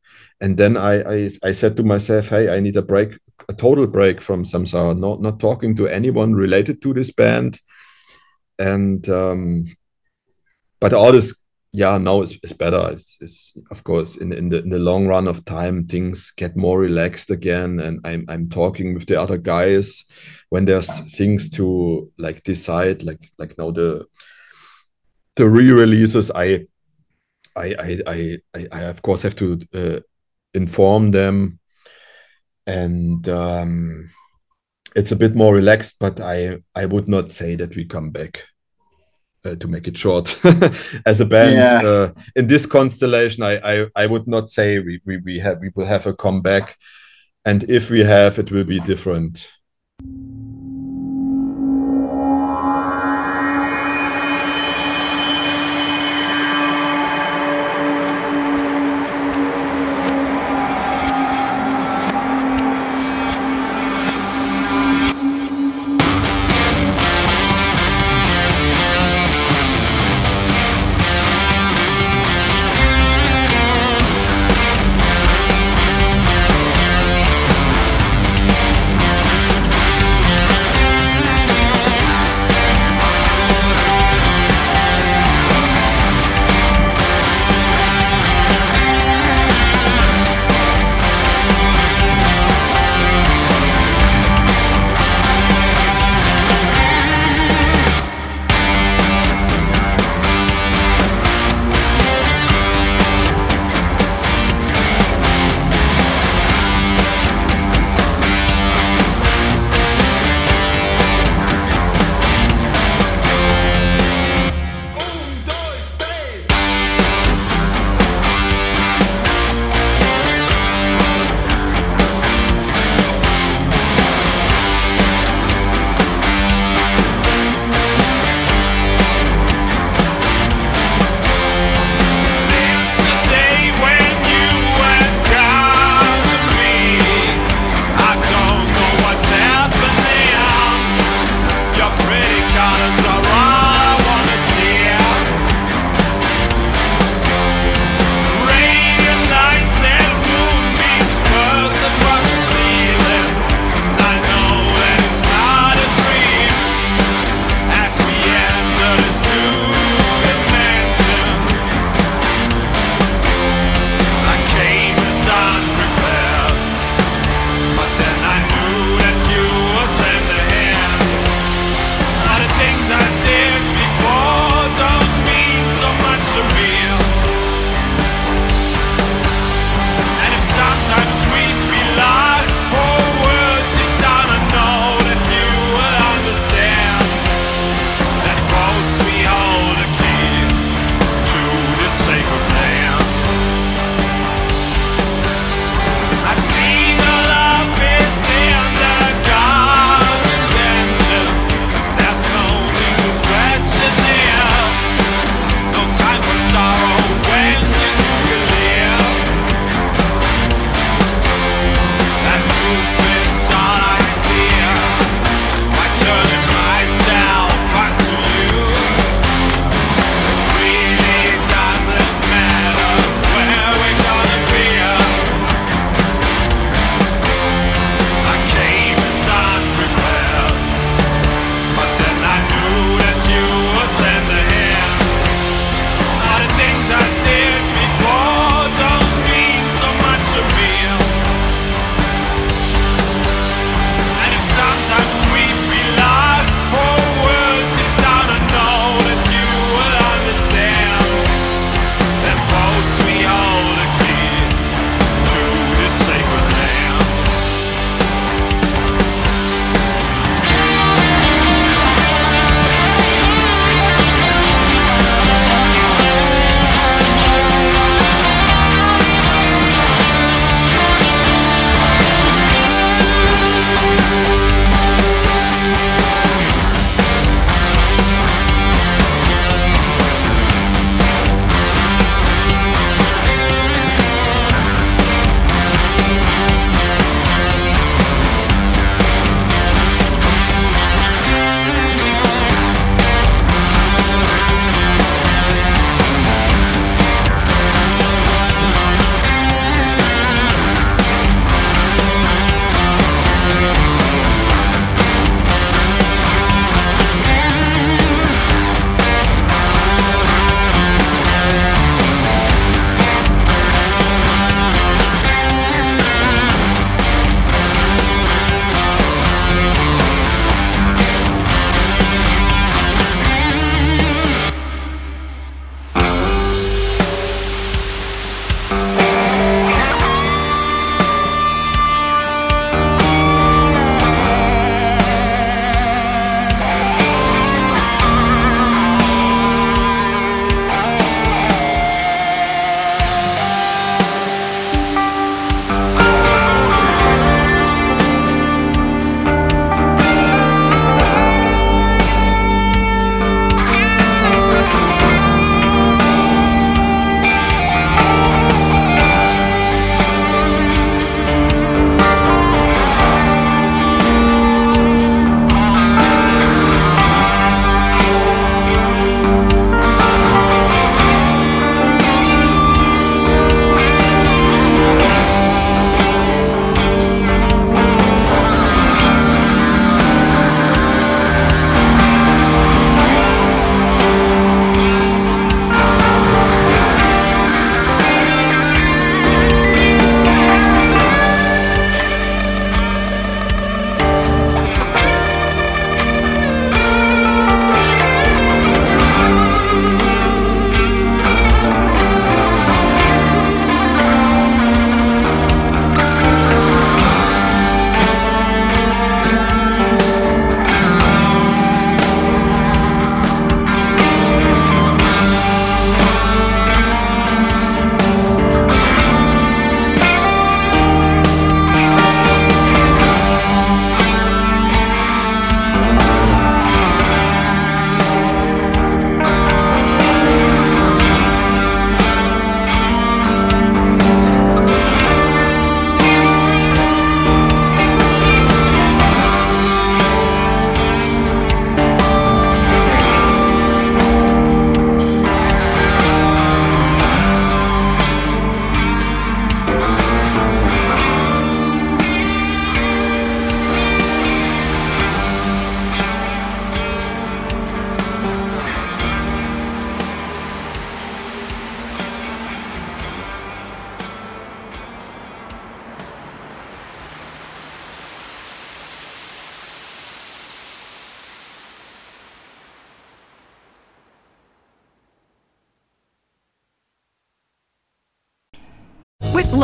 [0.41, 3.19] And then I, I i said to myself hey i need a break
[3.49, 7.59] a total break from samsara not not talking to anyone related to this band.
[8.59, 9.65] And um
[10.79, 11.35] but all this
[11.73, 12.89] yeah now it's, better.
[12.91, 16.55] It's, it's of course in, in the in the long run of time things get
[16.55, 17.79] more relaxed again.
[17.79, 20.05] And i'm i'm talking with the other guys
[20.49, 24.05] when there's things to like decide like like now the
[25.35, 26.31] the re-releases.
[26.31, 26.67] I
[27.55, 29.99] i i i, I, I of course have to uh,
[30.53, 31.58] inform them
[32.69, 34.09] and um
[34.95, 38.43] it's a bit more relaxed but i i would not say that we come back
[39.45, 40.27] uh, to make it short.
[41.05, 41.81] As a band Yeah.
[41.83, 45.71] uh, in this constellation I, I i would not say we, we we have we
[45.75, 46.75] will have a comeback.
[47.45, 49.47] And if we have it will be different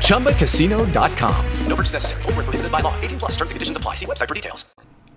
[0.00, 1.34] ChumbaCasino.com.
[1.68, 2.22] No purchase necessary.
[2.22, 2.94] Void were prohibited by law.
[3.02, 3.32] 18 plus.
[3.36, 3.94] Terms and conditions apply.
[3.94, 4.66] See website for details.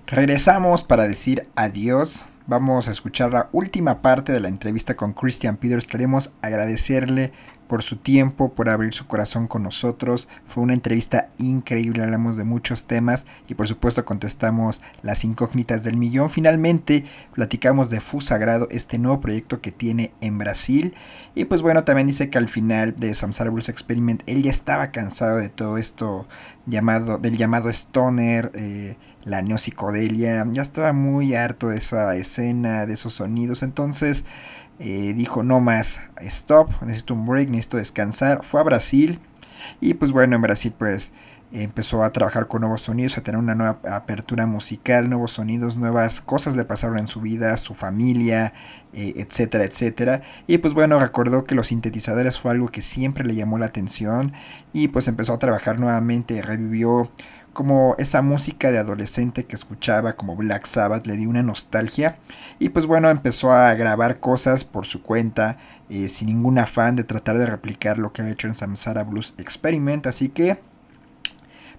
[0.08, 2.26] Regresamos para decir adiós.
[2.48, 5.86] Vamos a escuchar la última parte de la entrevista con Christian Peters.
[5.86, 7.32] Queremos agradecerle
[7.70, 10.28] por su tiempo, por abrir su corazón con nosotros.
[10.48, 15.96] Fue una entrevista increíble, hablamos de muchos temas y por supuesto contestamos las incógnitas del
[15.96, 16.32] millón.
[16.32, 20.96] Finalmente platicamos de Fusagrado, este nuevo proyecto que tiene en Brasil.
[21.36, 24.90] Y pues bueno, también dice que al final de Samsara Blues Experiment él ya estaba
[24.90, 26.28] cansado de todo esto
[26.66, 32.94] llamado, del llamado stoner, eh, la neopsicodelia, ya estaba muy harto de esa escena, de
[32.94, 33.62] esos sonidos.
[33.62, 34.26] Entonces
[34.80, 38.44] eh, dijo no más, stop, necesito un break, necesito descansar.
[38.44, 39.20] Fue a Brasil
[39.82, 41.12] y pues bueno, en Brasil pues
[41.52, 46.22] empezó a trabajar con nuevos sonidos, a tener una nueva apertura musical, nuevos sonidos, nuevas
[46.22, 48.54] cosas le pasaron en su vida, su familia,
[48.94, 50.22] eh, etcétera, etcétera.
[50.48, 54.34] Y pues bueno, recordó que los sintetizadores fue algo que siempre le llamó la atención
[54.74, 57.12] y pues empezó a trabajar nuevamente, revivió
[57.54, 62.18] como esa música de adolescente que escuchaba como Black Sabbath le dio una nostalgia.
[62.60, 65.58] Y pues bueno empezó a grabar cosas por su cuenta
[65.90, 69.34] eh, sin ningún afán de tratar de replicar lo que ha hecho en Samsara Blues
[69.38, 70.08] Experiment.
[70.08, 70.60] Así que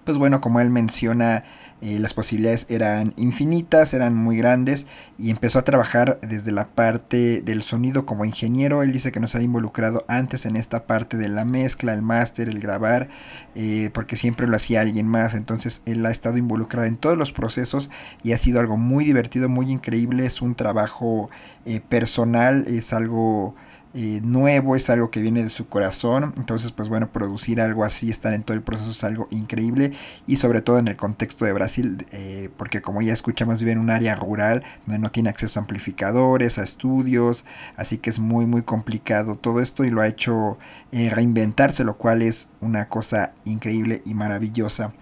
[0.03, 1.43] pues bueno como él menciona
[1.81, 4.87] eh, las posibilidades eran infinitas, eran muy grandes
[5.17, 8.83] y empezó a trabajar desde la parte del sonido como ingeniero.
[8.83, 12.49] Él dice que no se involucrado antes en esta parte de la mezcla, el máster,
[12.49, 13.09] el grabar,
[13.55, 15.33] eh, porque siempre lo hacía alguien más.
[15.33, 17.89] Entonces él ha estado involucrado en todos los procesos
[18.23, 20.25] y ha sido algo muy divertido, muy increíble.
[20.25, 21.29] Es un trabajo
[21.65, 23.55] eh, personal, es algo
[23.93, 26.33] eh, nuevo, es algo que viene de su corazón.
[26.37, 29.91] Entonces, pues bueno, producir algo así, estar en todo el proceso es algo increíble.
[30.27, 33.79] Y sobre todo en el contexto de Brasil, eh, porque como ya escuchamos, vive en
[33.79, 37.45] un área rural donde no tiene acceso a amplificadores, a estudios.
[37.75, 40.57] Así que es muy, muy complicado todo esto y lo ha hecho
[40.91, 44.93] eh, reinventarse, lo cual es una cosa increíble y maravillosa.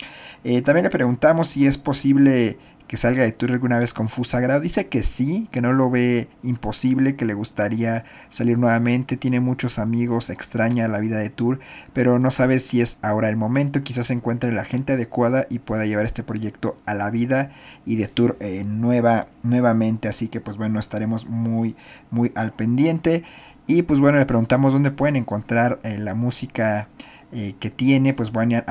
[0.63, 2.57] también le preguntamos si es posible
[2.89, 4.61] que salga de tour alguna vez con Fusagrado.
[4.61, 9.15] Dice que sí, que no lo ve imposible, que le gustaría salir nuevamente.
[9.15, 11.59] Tiene muchos amigos, extraña la vida de tour,
[11.93, 13.83] pero no sabe si es ahora el momento.
[13.83, 17.51] Quizás encuentre la gente adecuada y pueda llevar este proyecto a la vida
[17.85, 20.07] y de tour eh, nueva, nuevamente.
[20.07, 21.75] Así que pues bueno, estaremos muy,
[22.09, 23.23] muy al pendiente.
[23.67, 26.89] Y pues bueno, le preguntamos dónde pueden encontrar eh, la música
[27.31, 28.63] eh, que tiene, pues van a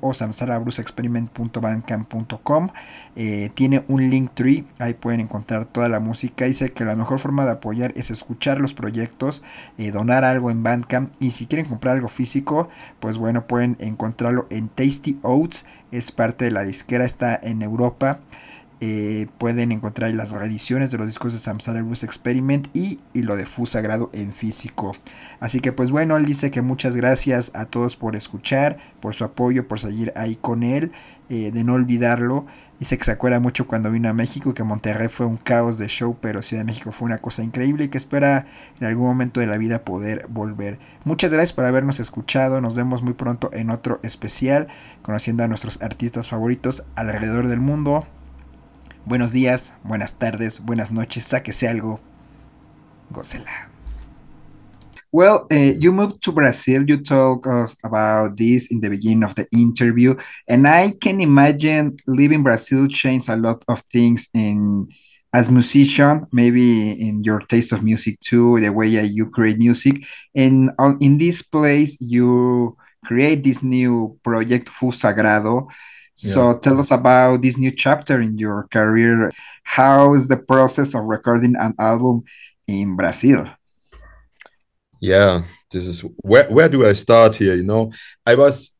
[0.00, 2.68] o samsarabruceexperiment.bandcamp.com.
[3.14, 6.46] Eh, tiene un link tree, ahí pueden encontrar toda la música.
[6.46, 9.42] Dice que la mejor forma de apoyar es escuchar los proyectos,
[9.76, 12.70] eh, donar algo en Bandcamp y si quieren comprar algo físico,
[13.00, 18.20] pues bueno, pueden encontrarlo en Tasty Oats, es parte de la disquera, está en Europa.
[18.82, 23.34] Eh, pueden encontrar las reediciones de los discos de Samsara Blues Experiment y, y, lo
[23.34, 24.94] de Fusagrado en físico.
[25.40, 29.24] Así que pues bueno, él dice que muchas gracias a todos por escuchar, por su
[29.24, 30.92] apoyo, por seguir ahí con él,
[31.30, 32.44] eh, de no olvidarlo.
[32.78, 35.88] Dice que se acuerda mucho cuando vino a México, que Monterrey fue un caos de
[35.88, 38.46] show, pero Ciudad de México fue una cosa increíble y que espera
[38.78, 40.78] en algún momento de la vida poder volver.
[41.04, 44.68] Muchas gracias por habernos escuchado, nos vemos muy pronto en otro especial,
[45.00, 48.06] conociendo a nuestros artistas favoritos alrededor del mundo.
[49.06, 52.00] Buenos días, buenas tardes, buenas noches, sáquese algo,
[53.08, 53.70] gócela.
[55.12, 56.84] Well, uh, you moved to Brazil.
[56.88, 60.16] You told us about this in the beginning of the interview,
[60.48, 64.88] and I can imagine living Brazil changed a lot of things in
[65.32, 70.02] as musician, maybe in your taste of music too, the way you create music.
[70.34, 75.68] And in this place, you create this new project, Fuzz Sagrado.
[76.16, 76.58] So Yeah.
[76.58, 79.30] tell us about this new chapter in your career.
[79.64, 82.24] How is the process of recording an album
[82.66, 83.46] in Brazil?
[85.00, 87.54] Yeah, this is where where do I start here?
[87.54, 87.92] You know,
[88.24, 88.74] I was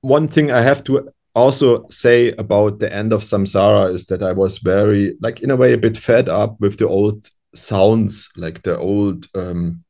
[0.00, 4.32] one thing I have to also say about the end of Samsara is that I
[4.32, 8.62] was very like in a way a bit fed up with the old sounds, like
[8.62, 9.84] the old um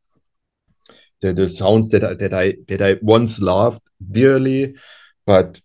[1.22, 4.74] the, the sounds that I, that I that I once loved dearly,
[5.24, 5.60] but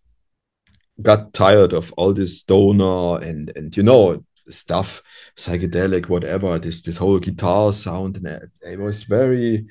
[1.01, 5.01] got tired of all this stoner and and you know stuff
[5.35, 9.65] psychedelic whatever this this whole guitar sound and it, it was very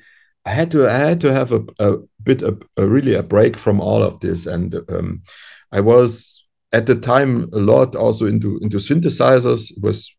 [0.45, 3.57] I had to I had to have a, a bit a, a really a break
[3.57, 4.45] from all of this.
[4.45, 5.23] And um,
[5.71, 9.71] I was at the time a lot also into into synthesizers.
[9.71, 10.15] It was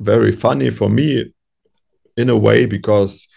[0.00, 1.32] very funny for me
[2.16, 3.28] in a way because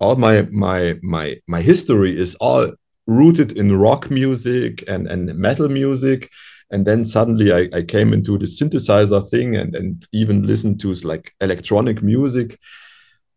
[0.00, 2.72] all my my my my history is all
[3.08, 6.30] rooted in rock music and and metal music.
[6.70, 10.92] And then suddenly I, I came into the synthesizer thing and and even listened to
[10.94, 12.58] like electronic music.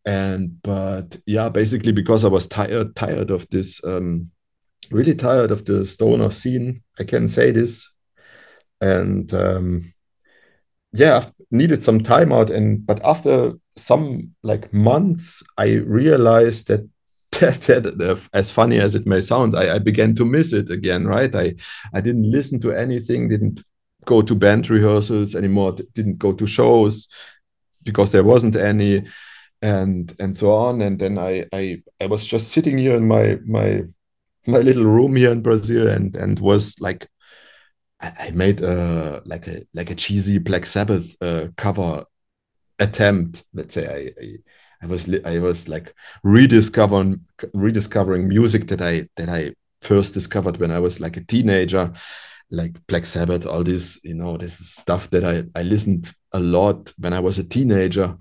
[0.05, 4.31] And but yeah basically because I was tired tired of this um
[4.91, 7.89] really tired of the stoner scene I can say this.
[8.81, 9.93] And um
[10.91, 12.49] yeah I've needed some time out.
[12.49, 16.89] And but after some like months I realized that
[18.33, 21.55] as funny as it may sound I, I began to miss it again right I
[21.93, 23.63] I didn't listen to anything didn't
[24.05, 27.07] go to band rehearsals anymore didn't go to shows
[27.83, 29.05] because there wasn't any
[29.61, 33.39] and and so on and then I I I was just sitting here in my
[33.45, 33.83] my
[34.47, 37.07] my little room here in Brazil and and was like
[37.99, 42.05] I, I made a like a like a cheesy Black Sabbath uh, cover
[42.79, 43.43] attempt.
[43.53, 44.37] Let's say I, I
[44.81, 45.93] I was I was like
[46.23, 47.21] rediscovering
[47.53, 51.91] rediscovering music that I that I first discovered when I was like a teenager,
[52.49, 56.39] like Black Sabbath, all this you know this is stuff that I I listened a
[56.39, 58.17] lot when I was a teenager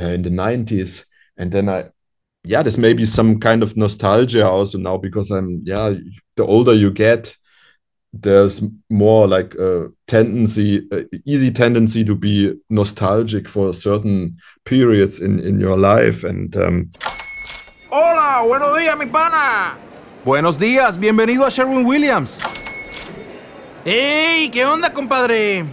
[0.00, 1.06] uh, in the nineties,
[1.36, 1.90] and then I
[2.44, 5.94] yeah, there's maybe some kind of nostalgia also now because I'm yeah,
[6.36, 7.36] the older you get,
[8.12, 15.40] there's more like a tendency, a easy tendency to be nostalgic for certain periods in
[15.40, 16.90] in your life, and um,
[17.90, 19.76] Hola, buenos días, mi pana.
[20.24, 22.38] Buenos días, bienvenido a Sherwin Williams.
[23.84, 24.50] ¡Ey!
[24.50, 25.64] ¿Qué onda, compadre?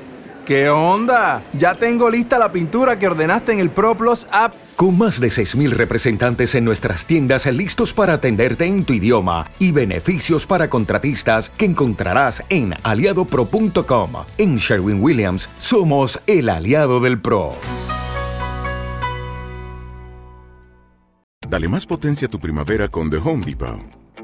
[0.46, 1.42] ¿Qué onda?
[1.54, 4.54] Ya tengo lista la pintura que ordenaste en el ProPlus app.
[4.78, 9.72] Con más de 6.000 representantes en nuestras tiendas listos para atenderte en tu idioma y
[9.72, 14.12] beneficios para contratistas que encontrarás en aliadopro.com.
[14.38, 17.56] En Sherwin Williams somos el aliado del PRO.
[21.50, 24.07] Dale más potencia a tu primavera con The Home Depot.